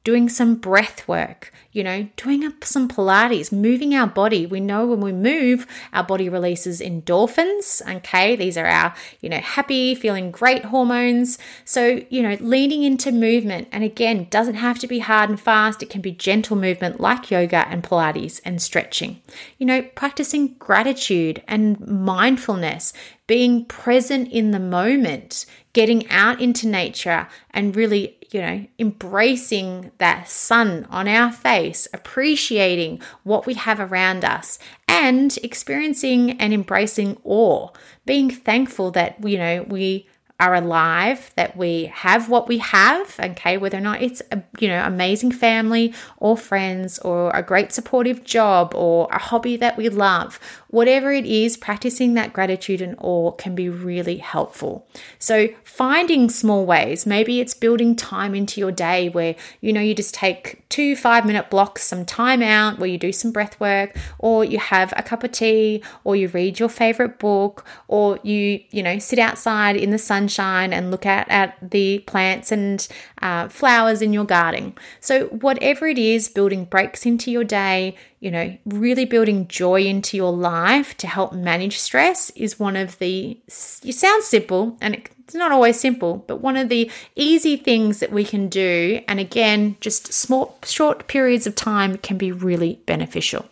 doing 0.07 0.29
some 0.29 0.55
breath 0.55 1.09
work, 1.09 1.53
you 1.73 1.83
know, 1.83 2.09
doing 2.16 2.49
some 2.62 2.87
Pilates, 2.87 3.51
moving 3.51 3.92
our 3.92 4.07
body. 4.07 4.47
We 4.47 4.61
know 4.61 4.87
when 4.87 5.01
we 5.01 5.11
move, 5.11 5.66
our 5.92 6.05
body 6.05 6.29
releases 6.29 6.81
endorphins. 6.81 7.83
Okay, 7.97 8.37
these 8.37 8.57
are 8.57 8.66
our, 8.66 8.95
you 9.21 9.29
know, 9.29 9.40
happy, 9.40 9.97
feeling 9.97 10.31
great 10.31 10.66
hormones. 10.66 11.38
So, 11.64 12.03
you 12.09 12.23
know, 12.23 12.37
leaning 12.38 12.85
into 12.85 13.11
movement, 13.11 13.66
and 13.73 13.83
again, 13.83 14.29
doesn't 14.31 14.55
have 14.55 14.79
to 14.79 14.87
be 14.87 15.01
hard 15.01 15.29
and 15.29 15.40
fast, 15.40 15.83
it 15.83 15.90
can 15.90 16.03
be 16.03 16.12
gentle 16.12 16.55
movement 16.55 17.01
like 17.01 17.33
yoga 17.33 17.66
and 17.66 17.83
Pilates 17.83 18.40
and 18.45 18.62
stretching. 18.62 19.21
You 19.59 19.66
know, 19.66 19.83
practicing 19.97 20.55
gratitude 20.61 21.42
and 21.49 21.85
mindfulness, 21.85 22.92
being 23.27 23.64
present 23.64 24.31
in 24.31 24.53
the 24.53 24.61
moment, 24.61 25.47
getting 25.73 26.09
out 26.11 26.40
into 26.40 26.69
nature 26.69 27.27
and 27.51 27.75
really 27.75 28.15
you 28.30 28.40
know, 28.40 28.66
embracing 28.78 29.92
that 29.98 30.28
sun 30.28 30.86
on 30.90 31.08
our 31.08 31.32
face, 31.32 31.86
appreciating 31.92 33.00
what 33.22 33.46
we 33.46 33.54
have 33.54 33.80
around 33.80 34.24
us, 34.24 34.58
and 34.88 35.36
experiencing 35.42 36.32
and 36.40 36.52
embracing 36.52 37.18
awe, 37.24 37.68
being 38.04 38.30
thankful 38.30 38.90
that, 38.92 39.16
you 39.24 39.38
know, 39.38 39.64
we 39.68 40.08
are 40.38 40.55
alive, 40.55 41.33
that 41.37 41.57
we 41.57 41.87
have 41.87 42.29
what 42.29 42.46
we 42.46 42.59
have, 42.59 43.18
okay, 43.18 43.57
whether 43.57 43.79
or 43.79 43.81
not 43.81 44.03
it's 44.03 44.20
a 44.31 44.42
you 44.59 44.68
know 44.68 44.85
amazing 44.85 45.33
family 45.33 45.94
or 46.18 46.37
friends 46.37 46.99
or 46.99 47.31
a 47.31 47.42
great 47.42 47.72
supportive 47.72 48.22
job 48.22 48.75
or 48.75 49.09
a 49.11 49.18
hobby 49.18 49.57
that 49.57 49.79
we 49.79 49.88
love, 49.88 50.38
whatever 50.68 51.11
it 51.11 51.25
is, 51.25 51.57
practicing 51.57 52.14
that 52.14 52.35
gratitude 52.35 52.83
and 52.83 52.96
awe 52.99 53.31
can 53.33 53.55
be 53.55 53.68
really 53.70 54.18
helpful. 54.18 54.87
So 55.18 55.49
finding 55.64 56.29
small 56.29 56.66
ways, 56.66 57.07
maybe 57.07 57.40
it's 57.40 57.55
building 57.55 57.96
time 57.96 58.35
into 58.35 58.61
your 58.61 58.72
day 58.72 59.09
where 59.09 59.37
you 59.62 59.72
know 59.72 59.81
you 59.81 59.94
just 59.94 60.14
take 60.14 60.68
two 60.68 60.96
five 60.96 61.25
minute 61.25 61.49
blocks, 61.49 61.83
some 61.83 62.05
time 62.05 62.42
out 62.42 62.79
where 62.79 62.90
you 62.90 62.99
do 62.99 63.12
some 63.12 63.33
breath 63.33 63.59
work, 63.59 63.96
or 64.18 64.44
you 64.44 64.59
have 64.59 64.92
a 64.99 65.03
cup 65.03 65.25
of 65.25 65.33
tea, 65.33 65.83
or 66.05 66.14
you 66.14 66.29
read 66.29 66.59
your 66.59 66.68
favorite 66.68 67.18
book, 67.18 67.64
or 67.88 68.18
you 68.22 68.61
you 68.70 68.83
know 68.83 68.99
sit 68.99 69.18
outside 69.18 69.77
in 69.77 69.90
the 69.90 69.99
sun 69.99 70.25
sunshine 70.28 70.72
and 70.72 70.90
look 70.90 71.06
at, 71.06 71.28
at 71.28 71.56
the 71.70 72.00
plants 72.00 72.52
and 72.52 72.86
uh, 73.22 73.48
flowers 73.48 74.02
in 74.02 74.12
your 74.12 74.24
garden. 74.24 74.74
So, 75.00 75.26
whatever 75.26 75.86
it 75.86 75.98
is, 75.98 76.28
building 76.28 76.64
breaks 76.64 77.06
into 77.06 77.30
your 77.30 77.44
day, 77.44 77.96
you 78.20 78.30
know, 78.30 78.56
really 78.66 79.04
building 79.04 79.46
joy 79.48 79.82
into 79.82 80.16
your 80.16 80.32
life 80.32 80.96
to 80.98 81.06
help 81.06 81.32
manage 81.32 81.78
stress 81.78 82.30
is 82.30 82.58
one 82.58 82.76
of 82.76 82.98
the, 82.98 83.38
you 83.82 83.92
sound 83.92 84.22
simple 84.24 84.76
and 84.80 84.94
it's 84.94 85.34
not 85.34 85.52
always 85.52 85.78
simple, 85.78 86.24
but 86.26 86.40
one 86.40 86.56
of 86.56 86.68
the 86.68 86.90
easy 87.14 87.56
things 87.56 88.00
that 88.00 88.12
we 88.12 88.24
can 88.24 88.48
do. 88.48 89.00
And 89.08 89.20
again, 89.20 89.76
just 89.80 90.12
small, 90.12 90.58
short 90.64 91.06
periods 91.08 91.46
of 91.46 91.54
time 91.54 91.98
can 91.98 92.16
be 92.16 92.32
really 92.32 92.80
beneficial. 92.86 93.46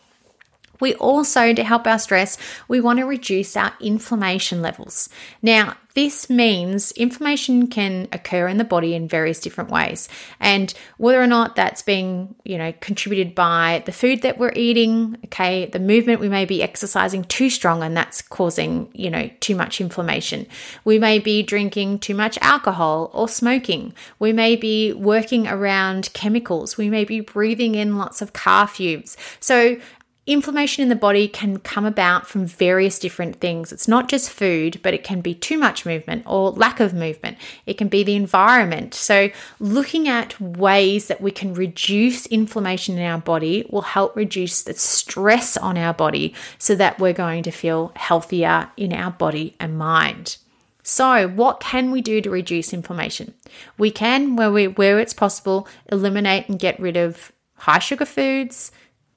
We 0.85 0.95
also, 0.97 1.55
to 1.55 1.65
help 1.65 1.87
our 1.87 1.99
stress, 1.99 2.37
we 2.69 2.79
want 2.79 2.99
to 2.99 3.07
reduce 3.07 3.57
our 3.57 3.73
inflammation 3.81 4.61
levels. 4.61 5.09
Now, 5.41 5.79
this 5.95 6.29
means 6.29 6.93
inflammation 6.93 7.69
can 7.69 8.07
occur 8.13 8.49
in 8.49 8.59
the 8.59 8.65
body 8.65 8.95
in 8.95 9.09
various 9.09 9.41
different 9.41 9.71
ways. 9.71 10.11
And 10.41 10.75
whether 10.99 11.23
or 11.23 11.27
not 11.27 11.57
that's 11.57 11.81
being, 11.81 12.35
you 12.45 12.59
know, 12.59 12.75
contributed 12.81 13.35
by 13.35 13.83
the 13.87 13.93
food 13.93 14.21
that 14.23 14.37
we're 14.37 14.53
eating, 14.55 15.17
okay, 15.27 15.65
the 15.65 15.79
movement 15.79 16.21
we 16.21 16.29
may 16.29 16.45
be 16.45 16.63
exercising 16.63 17.25
too 17.25 17.49
strong 17.49 17.83
and 17.83 17.97
that's 17.97 18.21
causing, 18.21 18.91
you 18.93 19.09
know, 19.09 19.31
too 19.41 19.55
much 19.55 19.81
inflammation. 19.81 20.47
We 20.85 20.99
may 20.99 21.19
be 21.19 21.43
drinking 21.43 22.01
too 22.01 22.15
much 22.15 22.37
alcohol 22.43 23.11
or 23.15 23.27
smoking. 23.27 23.95
We 24.19 24.35
may 24.35 24.57
be 24.57 24.93
working 24.93 25.47
around 25.49 26.11
chemicals. 26.13 26.77
We 26.77 26.91
may 26.91 27.05
be 27.07 27.21
breathing 27.21 27.75
in 27.75 27.97
lots 27.97 28.21
of 28.21 28.35
car 28.35 28.67
fumes. 28.67 29.17
So 29.41 29.77
Inflammation 30.27 30.83
in 30.83 30.89
the 30.89 30.97
body 30.97 31.29
can 31.29 31.59
come 31.59 31.85
about 31.85 32.27
from 32.27 32.47
various 32.47 32.99
different 32.99 33.41
things. 33.41 33.73
It's 33.73 33.87
not 33.87 34.09
just 34.09 34.31
food, 34.31 34.81
but 34.83 34.95
it 34.95 35.05
can 35.05 35.21
be 35.21 35.35
too 35.35 35.59
much 35.59 35.85
movement 35.85 36.23
or 36.27 36.51
lack 36.51 36.81
of 36.81 36.95
movement. 36.95 37.37
It 37.67 37.77
can 37.77 37.89
be 37.89 38.03
the 38.03 38.17
environment. 38.17 38.95
So, 38.95 39.29
looking 39.61 40.09
at 40.09 40.41
ways 40.41 41.09
that 41.09 41.21
we 41.21 41.31
can 41.31 41.53
reduce 41.53 42.25
inflammation 42.27 42.97
in 42.97 43.05
our 43.05 43.19
body 43.19 43.67
will 43.69 43.83
help 43.83 44.17
reduce 44.17 44.63
the 44.63 44.73
stress 44.73 45.59
on 45.59 45.77
our 45.77 45.93
body 45.93 46.35
so 46.59 46.75
that 46.75 46.99
we're 46.99 47.13
going 47.13 47.43
to 47.43 47.51
feel 47.51 47.93
healthier 47.95 48.71
in 48.79 48.95
our 48.95 49.11
body 49.11 49.55
and 49.61 49.77
mind. 49.77 50.39
So, 50.83 51.29
what 51.29 51.61
can 51.61 51.91
we 51.91 52.01
do 52.01 52.23
to 52.23 52.31
reduce 52.31 52.73
inflammation? 52.73 53.35
We 53.77 53.91
can, 53.91 54.37
where, 54.37 54.51
we, 54.51 54.69
where 54.69 54.99
it's 55.01 55.13
possible, 55.13 55.69
eliminate 55.93 56.49
and 56.49 56.59
get 56.59 56.81
rid 56.81 56.97
of 56.97 57.31
high 57.57 57.79
sugar 57.79 58.07
foods 58.07 58.73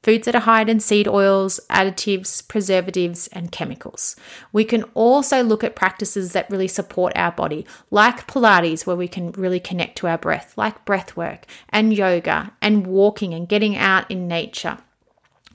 foods 0.07 0.25
that 0.25 0.35
are 0.35 0.39
high 0.39 0.61
in 0.61 0.79
seed 0.79 1.05
oils, 1.05 1.59
additives, 1.69 2.47
preservatives, 2.47 3.27
and 3.33 3.51
chemicals. 3.51 4.15
We 4.53 4.63
can 4.63 4.83
also 4.93 5.43
look 5.43 5.65
at 5.65 5.75
practices 5.75 6.31
that 6.31 6.49
really 6.49 6.69
support 6.69 7.11
our 7.17 7.33
body, 7.33 7.65
like 7.91 8.25
Pilates, 8.25 8.85
where 8.85 8.95
we 8.95 9.09
can 9.09 9.33
really 9.33 9.59
connect 9.59 9.97
to 9.97 10.07
our 10.07 10.17
breath, 10.17 10.53
like 10.57 10.85
breath 10.85 11.17
work 11.17 11.45
and 11.67 11.93
yoga 11.93 12.53
and 12.61 12.87
walking 12.87 13.33
and 13.33 13.49
getting 13.49 13.75
out 13.75 14.09
in 14.09 14.29
nature 14.29 14.77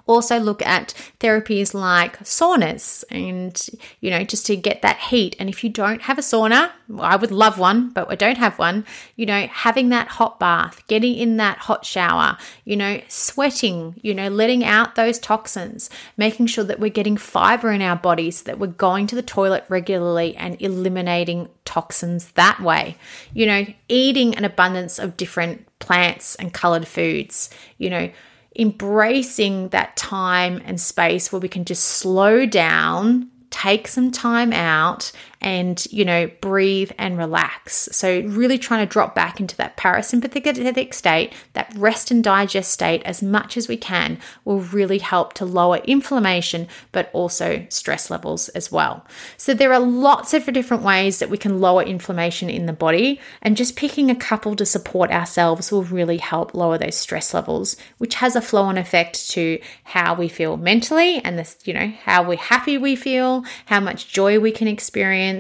also 0.06 0.38
look 0.38 0.64
at 0.64 0.94
therapies 1.20 1.74
like 1.74 2.18
saunas 2.20 3.04
and 3.10 3.68
you 4.00 4.10
know 4.10 4.24
just 4.24 4.46
to 4.46 4.56
get 4.56 4.82
that 4.82 4.98
heat 4.98 5.36
and 5.38 5.48
if 5.48 5.62
you 5.62 5.70
don't 5.70 6.02
have 6.02 6.18
a 6.18 6.22
sauna 6.22 6.70
i 6.98 7.16
would 7.16 7.30
love 7.30 7.58
one 7.58 7.90
but 7.90 8.10
i 8.10 8.14
don't 8.14 8.38
have 8.38 8.58
one 8.58 8.84
you 9.16 9.26
know 9.26 9.46
having 9.48 9.88
that 9.88 10.08
hot 10.08 10.38
bath 10.38 10.82
getting 10.88 11.14
in 11.14 11.36
that 11.36 11.58
hot 11.58 11.84
shower 11.84 12.36
you 12.64 12.76
know 12.76 13.00
sweating 13.08 13.94
you 14.02 14.14
know 14.14 14.28
letting 14.28 14.64
out 14.64 14.94
those 14.94 15.18
toxins 15.18 15.88
making 16.16 16.46
sure 16.46 16.64
that 16.64 16.80
we're 16.80 16.90
getting 16.90 17.16
fiber 17.16 17.70
in 17.70 17.82
our 17.82 17.96
bodies 17.96 18.42
that 18.42 18.58
we're 18.58 18.66
going 18.66 19.06
to 19.06 19.14
the 19.14 19.22
toilet 19.22 19.64
regularly 19.68 20.36
and 20.36 20.60
eliminating 20.60 21.48
toxins 21.64 22.32
that 22.32 22.60
way. 22.60 22.96
You 23.32 23.46
know, 23.46 23.66
eating 23.88 24.34
an 24.36 24.44
abundance 24.44 24.98
of 24.98 25.16
different 25.16 25.66
plants 25.78 26.34
and 26.36 26.52
colored 26.52 26.86
foods, 26.86 27.50
you 27.78 27.90
know, 27.90 28.10
embracing 28.56 29.68
that 29.70 29.96
time 29.96 30.60
and 30.64 30.80
space 30.80 31.32
where 31.32 31.40
we 31.40 31.48
can 31.48 31.64
just 31.64 31.84
slow 31.84 32.46
down 32.46 33.28
take 33.52 33.86
some 33.86 34.10
time 34.10 34.52
out 34.52 35.12
and, 35.42 35.84
you 35.90 36.04
know, 36.04 36.30
breathe 36.40 36.92
and 36.98 37.18
relax. 37.18 37.88
So, 37.92 38.20
really 38.20 38.56
trying 38.56 38.86
to 38.86 38.90
drop 38.90 39.14
back 39.14 39.40
into 39.40 39.56
that 39.56 39.76
parasympathetic 39.76 40.94
state, 40.94 41.32
that 41.52 41.72
rest 41.76 42.10
and 42.10 42.22
digest 42.22 42.70
state 42.70 43.02
as 43.04 43.22
much 43.22 43.56
as 43.56 43.68
we 43.68 43.76
can 43.76 44.18
will 44.44 44.60
really 44.60 44.98
help 44.98 45.32
to 45.34 45.44
lower 45.44 45.78
inflammation, 45.78 46.68
but 46.92 47.10
also 47.12 47.66
stress 47.68 48.10
levels 48.10 48.48
as 48.50 48.70
well. 48.70 49.04
So, 49.36 49.52
there 49.52 49.72
are 49.72 49.80
lots 49.80 50.32
of 50.32 50.46
different 50.52 50.84
ways 50.84 51.18
that 51.18 51.30
we 51.30 51.38
can 51.38 51.60
lower 51.60 51.82
inflammation 51.82 52.48
in 52.48 52.66
the 52.66 52.72
body, 52.72 53.20
and 53.42 53.56
just 53.56 53.76
picking 53.76 54.10
a 54.10 54.16
couple 54.16 54.54
to 54.56 54.64
support 54.64 55.10
ourselves 55.10 55.72
will 55.72 55.82
really 55.82 56.18
help 56.18 56.54
lower 56.54 56.78
those 56.78 56.96
stress 56.96 57.34
levels, 57.34 57.76
which 57.98 58.14
has 58.16 58.36
a 58.36 58.40
flow 58.40 58.62
on 58.62 58.78
effect 58.78 59.30
to 59.30 59.60
how 59.84 60.14
we 60.14 60.28
feel 60.28 60.56
mentally 60.56 61.18
and 61.24 61.36
this, 61.38 61.56
you 61.64 61.74
know, 61.74 61.92
how 62.04 62.22
we're 62.22 62.36
happy 62.36 62.78
we 62.78 62.94
feel, 62.94 63.44
how 63.66 63.80
much 63.80 64.12
joy 64.12 64.38
we 64.38 64.52
can 64.52 64.68
experience 64.68 65.31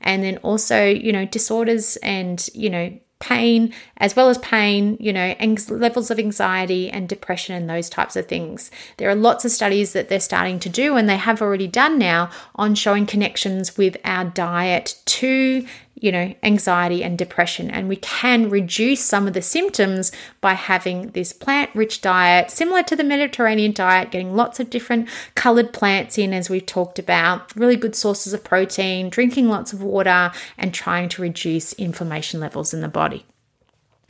and 0.00 0.22
then 0.22 0.36
also, 0.38 0.84
you 0.86 1.12
know, 1.12 1.24
disorders 1.24 1.96
and, 1.96 2.48
you 2.54 2.70
know, 2.70 2.98
pain, 3.20 3.74
as 3.96 4.14
well 4.14 4.28
as 4.28 4.38
pain, 4.38 4.96
you 5.00 5.12
know, 5.12 5.34
levels 5.70 6.10
of 6.10 6.18
anxiety 6.18 6.88
and 6.88 7.08
depression 7.08 7.54
and 7.54 7.68
those 7.68 7.90
types 7.90 8.14
of 8.14 8.26
things. 8.26 8.70
There 8.96 9.10
are 9.10 9.14
lots 9.14 9.44
of 9.44 9.50
studies 9.50 9.92
that 9.92 10.08
they're 10.08 10.20
starting 10.20 10.60
to 10.60 10.68
do, 10.68 10.96
and 10.96 11.08
they 11.08 11.16
have 11.16 11.42
already 11.42 11.66
done 11.66 11.98
now 11.98 12.30
on 12.54 12.74
showing 12.74 13.06
connections 13.06 13.76
with 13.76 13.96
our 14.04 14.26
diet 14.26 15.00
to 15.06 15.66
you 16.00 16.12
know, 16.12 16.34
anxiety 16.42 17.02
and 17.02 17.18
depression. 17.18 17.70
And 17.70 17.88
we 17.88 17.96
can 17.96 18.50
reduce 18.50 19.04
some 19.04 19.26
of 19.26 19.32
the 19.32 19.42
symptoms 19.42 20.12
by 20.40 20.54
having 20.54 21.10
this 21.10 21.32
plant 21.32 21.70
rich 21.74 22.00
diet, 22.00 22.50
similar 22.50 22.82
to 22.84 22.96
the 22.96 23.04
Mediterranean 23.04 23.72
diet, 23.72 24.10
getting 24.10 24.34
lots 24.34 24.60
of 24.60 24.70
different 24.70 25.08
colored 25.34 25.72
plants 25.72 26.18
in, 26.18 26.32
as 26.32 26.48
we've 26.48 26.66
talked 26.66 26.98
about, 26.98 27.54
really 27.56 27.76
good 27.76 27.94
sources 27.94 28.32
of 28.32 28.44
protein, 28.44 29.10
drinking 29.10 29.48
lots 29.48 29.72
of 29.72 29.82
water, 29.82 30.30
and 30.56 30.72
trying 30.72 31.08
to 31.10 31.22
reduce 31.22 31.72
inflammation 31.74 32.40
levels 32.40 32.72
in 32.72 32.80
the 32.80 32.88
body. 32.88 33.24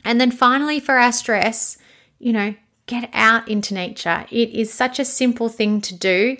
And 0.05 0.21
then 0.21 0.31
finally, 0.31 0.79
for 0.79 0.95
our 0.95 1.11
stress, 1.11 1.77
you 2.19 2.33
know, 2.33 2.55
get 2.85 3.09
out 3.13 3.47
into 3.47 3.73
nature. 3.73 4.25
It 4.31 4.49
is 4.49 4.73
such 4.73 4.99
a 4.99 5.05
simple 5.05 5.47
thing 5.47 5.79
to 5.81 5.95
do 5.95 6.37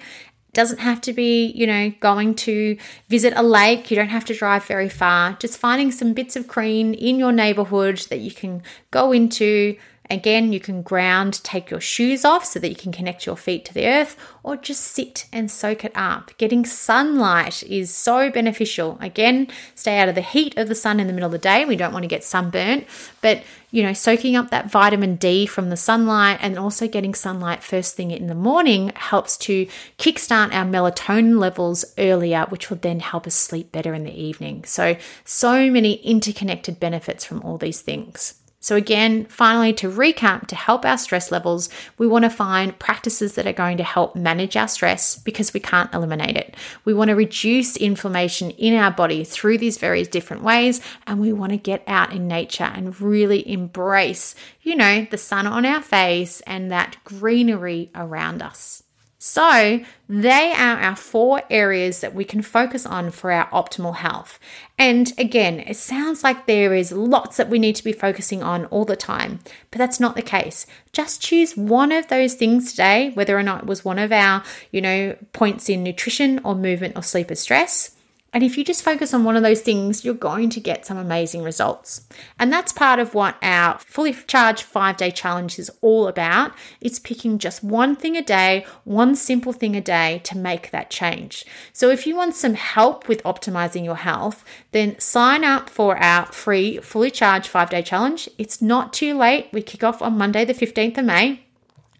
doesn't 0.53 0.79
have 0.79 1.01
to 1.01 1.13
be, 1.13 1.47
you 1.47 1.67
know, 1.67 1.91
going 1.99 2.35
to 2.35 2.77
visit 3.07 3.33
a 3.35 3.43
lake. 3.43 3.89
You 3.91 3.95
don't 3.95 4.09
have 4.09 4.25
to 4.25 4.33
drive 4.33 4.65
very 4.65 4.89
far. 4.89 5.33
Just 5.33 5.57
finding 5.57 5.91
some 5.91 6.13
bits 6.13 6.35
of 6.35 6.47
green 6.47 6.93
in 6.93 7.19
your 7.19 7.31
neighborhood 7.31 7.99
that 8.09 8.19
you 8.19 8.31
can 8.31 8.63
go 8.91 9.11
into. 9.11 9.77
Again, 10.09 10.51
you 10.51 10.59
can 10.59 10.81
ground, 10.81 11.43
take 11.43 11.69
your 11.69 11.79
shoes 11.79 12.25
off 12.25 12.43
so 12.43 12.59
that 12.59 12.69
you 12.69 12.75
can 12.75 12.91
connect 12.91 13.25
your 13.25 13.37
feet 13.37 13.63
to 13.65 13.73
the 13.73 13.85
earth, 13.85 14.17
or 14.41 14.57
just 14.57 14.83
sit 14.83 15.27
and 15.31 15.51
soak 15.51 15.85
it 15.85 15.91
up. 15.93 16.31
Getting 16.37 16.65
sunlight 16.65 17.61
is 17.63 17.93
so 17.93 18.31
beneficial. 18.31 18.97
Again, 19.01 19.47
stay 19.75 19.99
out 19.99 20.09
of 20.09 20.15
the 20.15 20.21
heat 20.21 20.57
of 20.57 20.67
the 20.67 20.75
sun 20.75 20.99
in 20.99 21.07
the 21.07 21.13
middle 21.13 21.27
of 21.27 21.31
the 21.31 21.37
day. 21.37 21.63
We 21.63 21.75
don't 21.75 21.93
want 21.93 22.03
to 22.03 22.07
get 22.07 22.23
sunburnt, 22.23 22.87
but 23.21 23.43
you 23.71 23.83
know, 23.83 23.93
soaking 23.93 24.35
up 24.35 24.49
that 24.49 24.71
vitamin 24.71 25.15
D 25.15 25.45
from 25.45 25.69
the 25.69 25.77
sunlight 25.77 26.39
and 26.41 26.57
also 26.57 26.87
getting 26.87 27.13
sunlight 27.13 27.61
first 27.61 27.95
thing 27.95 28.09
in 28.09 28.25
the 28.25 28.33
morning 28.33 28.91
helps 28.95 29.37
to 29.37 29.67
kickstart 29.99 30.53
our 30.53 30.65
melatonin 30.65 31.37
levels 31.37 31.85
earlier, 31.99 32.45
which 32.49 32.69
will 32.71 32.77
then 32.77 32.99
help 32.99 33.27
us 33.27 33.35
sleep 33.35 33.71
better 33.71 33.93
in 33.93 34.05
the 34.05 34.19
evening. 34.19 34.63
So, 34.63 34.95
so 35.23 35.69
many 35.69 35.93
interconnected 35.97 36.79
benefits 36.79 37.23
from 37.23 37.43
all 37.43 37.59
these 37.59 37.81
things. 37.81 38.38
So, 38.61 38.75
again, 38.75 39.25
finally, 39.25 39.71
to 39.73 39.89
recap, 39.89 40.47
to 40.47 40.55
help 40.55 40.83
our 40.83 40.97
stress 40.97 41.31
levels, 41.31 41.69
we 41.97 42.07
want 42.07 42.23
to 42.23 42.29
find 42.29 42.77
practices 42.77 43.35
that 43.35 43.47
are 43.47 43.53
going 43.53 43.77
to 43.77 43.83
help 43.83 44.17
manage 44.17 44.57
our 44.57 44.67
stress 44.67 45.17
because 45.17 45.53
we 45.53 45.61
can't 45.61 45.93
eliminate 45.93 46.35
it. 46.35 46.55
We 46.83 46.93
want 46.93 47.07
to 47.07 47.15
reduce 47.15 47.77
inflammation 47.77 48.51
in 48.51 48.73
our 48.73 48.91
body 48.91 49.23
through 49.23 49.59
these 49.59 49.77
various 49.77 50.09
different 50.09 50.43
ways, 50.43 50.81
and 51.07 51.21
we 51.21 51.31
want 51.31 51.53
to 51.53 51.57
get 51.57 51.83
out 51.87 52.11
in 52.11 52.27
nature 52.27 52.65
and 52.65 52.99
really 52.99 53.49
embrace, 53.49 54.35
you 54.61 54.75
know, 54.75 55.07
the 55.09 55.17
sun 55.17 55.47
on 55.47 55.65
our 55.65 55.81
face 55.81 56.41
and 56.41 56.71
that 56.71 56.97
greenery 57.05 57.91
around 57.95 58.41
us. 58.41 58.83
So, 59.21 59.81
they 60.07 60.53
are 60.53 60.79
our 60.79 60.95
four 60.95 61.41
areas 61.49 61.99
that 61.99 62.15
we 62.15 62.23
can 62.23 62.41
focus 62.41 62.85
on 62.85 63.11
for 63.11 63.33
our 63.33 63.49
optimal 63.49 63.95
health. 63.95 64.39
And 64.77 65.11
again, 65.17 65.59
it 65.59 65.75
sounds 65.75 66.23
like 66.23 66.45
there 66.45 66.73
is 66.73 66.93
lots 66.93 67.35
that 67.35 67.49
we 67.49 67.59
need 67.59 67.75
to 67.75 67.83
be 67.83 67.91
focusing 67.91 68.41
on 68.41 68.63
all 68.67 68.85
the 68.85 68.95
time, 68.95 69.41
but 69.71 69.77
that's 69.77 69.99
not 69.99 70.15
the 70.15 70.21
case. 70.21 70.65
Just 70.93 71.21
choose 71.21 71.57
one 71.57 71.91
of 71.91 72.07
those 72.07 72.35
things 72.35 72.71
today, 72.71 73.11
whether 73.13 73.37
or 73.37 73.43
not 73.43 73.63
it 73.63 73.67
was 73.67 73.83
one 73.83 73.99
of 73.99 74.13
our, 74.13 74.41
you 74.71 74.79
know, 74.79 75.17
points 75.33 75.67
in 75.67 75.83
nutrition 75.83 76.39
or 76.45 76.55
movement 76.55 76.95
or 76.95 77.03
sleep 77.03 77.29
or 77.29 77.35
stress 77.35 77.97
and 78.33 78.43
if 78.43 78.57
you 78.57 78.63
just 78.63 78.83
focus 78.83 79.13
on 79.13 79.23
one 79.23 79.35
of 79.35 79.43
those 79.43 79.61
things, 79.61 80.05
you're 80.05 80.13
going 80.13 80.49
to 80.51 80.59
get 80.59 80.85
some 80.85 80.97
amazing 80.97 81.43
results. 81.43 82.07
And 82.37 82.53
that's 82.53 82.71
part 82.71 82.99
of 82.99 83.13
what 83.13 83.35
our 83.41 83.79
fully 83.79 84.13
charged 84.13 84.63
five 84.63 84.97
day 84.97 85.11
challenge 85.11 85.57
is 85.57 85.71
all 85.81 86.07
about. 86.07 86.51
It's 86.79 86.99
picking 86.99 87.39
just 87.39 87.63
one 87.63 87.95
thing 87.95 88.15
a 88.15 88.21
day, 88.21 88.65
one 88.83 89.15
simple 89.15 89.53
thing 89.53 89.75
a 89.75 89.81
day 89.81 90.21
to 90.25 90.37
make 90.37 90.71
that 90.71 90.89
change. 90.89 91.45
So 91.73 91.89
if 91.89 92.05
you 92.05 92.15
want 92.15 92.35
some 92.35 92.53
help 92.53 93.07
with 93.07 93.23
optimizing 93.23 93.83
your 93.83 93.95
health, 93.95 94.43
then 94.71 94.99
sign 94.99 95.43
up 95.43 95.69
for 95.69 95.97
our 95.97 96.27
free 96.27 96.77
fully 96.77 97.11
charged 97.11 97.47
five 97.47 97.69
day 97.69 97.81
challenge. 97.81 98.29
It's 98.37 98.61
not 98.61 98.93
too 98.93 99.17
late. 99.17 99.49
We 99.51 99.61
kick 99.61 99.83
off 99.83 100.01
on 100.01 100.17
Monday, 100.17 100.45
the 100.45 100.53
15th 100.53 100.97
of 100.99 101.05
May. 101.05 101.45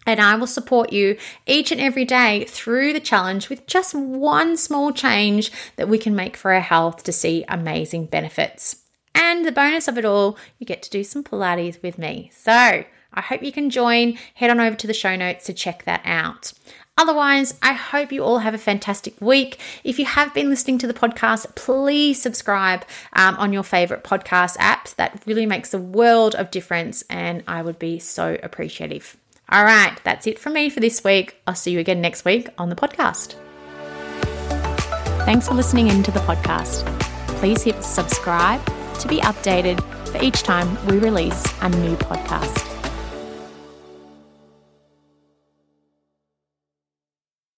And 0.10 0.20
I 0.20 0.34
will 0.34 0.48
support 0.48 0.92
you 0.92 1.18
each 1.46 1.72
and 1.72 1.80
every 1.80 2.04
day 2.04 2.44
through 2.46 2.94
the 2.94 3.00
challenge 3.00 3.48
with 3.48 3.68
just 3.68 3.94
one 3.94 4.58
small 4.58 4.92
change 4.92 5.52
that 5.76 5.88
we 5.88 6.00
can 6.00 6.16
make 6.16 6.36
for 6.36 6.52
our 6.52 6.62
health 6.62 7.04
to 7.04 7.12
see 7.12 7.46
amazing 7.48 8.08
benefits. 8.08 8.78
And 9.14 9.46
the 9.46 9.52
bonus 9.52 9.88
of 9.88 10.00
it 10.00 10.06
all, 10.06 10.36
you 10.58 10.66
get 10.66 10.82
to 10.82 10.90
do 10.90 11.04
some 11.04 11.24
Pilates 11.24 11.84
with 11.84 12.00
me. 12.00 12.32
So 12.34 12.52
I 12.52 13.22
hope 13.22 13.44
you 13.44 13.52
can 13.52 13.70
join. 13.70 14.18
Head 14.34 14.50
on 14.50 14.60
over 14.60 14.76
to 14.78 14.88
the 14.88 14.96
show 14.96 15.16
notes 15.16 15.46
to 15.46 15.54
check 15.54 15.84
that 15.84 16.02
out. 16.04 16.54
Otherwise, 16.98 17.54
I 17.62 17.74
hope 17.74 18.12
you 18.12 18.24
all 18.24 18.40
have 18.40 18.56
a 18.56 18.58
fantastic 18.58 19.22
week. 19.22 19.60
If 19.84 20.00
you 20.00 20.06
have 20.06 20.34
been 20.34 20.50
listening 20.50 20.80
to 20.80 20.88
the 20.88 20.94
podcast, 20.96 21.54
please 21.54 22.20
subscribe 22.20 22.84
um, 23.14 23.36
on 23.36 23.54
your 23.54 23.64
favorite 23.64 24.04
podcast 24.04 24.58
app. 24.58 24.90
That 24.96 25.22
really 25.28 25.46
makes 25.46 25.72
a 25.72 25.78
world 25.78 26.34
of 26.34 26.50
difference, 26.50 27.04
and 27.12 27.44
I 27.48 27.62
would 27.62 27.78
be 27.78 28.00
so 28.00 28.40
appreciative. 28.42 29.19
All 29.52 29.64
right, 29.64 29.98
that's 30.04 30.28
it 30.28 30.38
from 30.38 30.54
me 30.54 30.70
for 30.70 30.80
this 30.80 31.04
week. 31.04 31.36
I'll 31.48 31.56
see 31.56 31.72
you 31.72 31.80
again 31.80 32.02
next 32.02 32.24
week 32.24 32.50
on 32.60 32.70
the 32.70 32.76
podcast. 32.76 33.36
Thanks 35.26 35.48
for 35.48 35.56
listening 35.56 35.88
in 35.88 36.04
to 36.04 36.12
the 36.12 36.20
podcast. 36.22 36.86
Please 37.40 37.64
hit 37.64 37.84
subscribe 37.84 38.64
to 39.00 39.08
be 39.08 39.20
updated 39.22 39.82
for 40.08 40.22
each 40.24 40.44
time 40.44 40.78
we 40.86 41.00
release 41.00 41.44
a 41.62 41.70
new 41.70 41.96
podcast. 41.96 42.69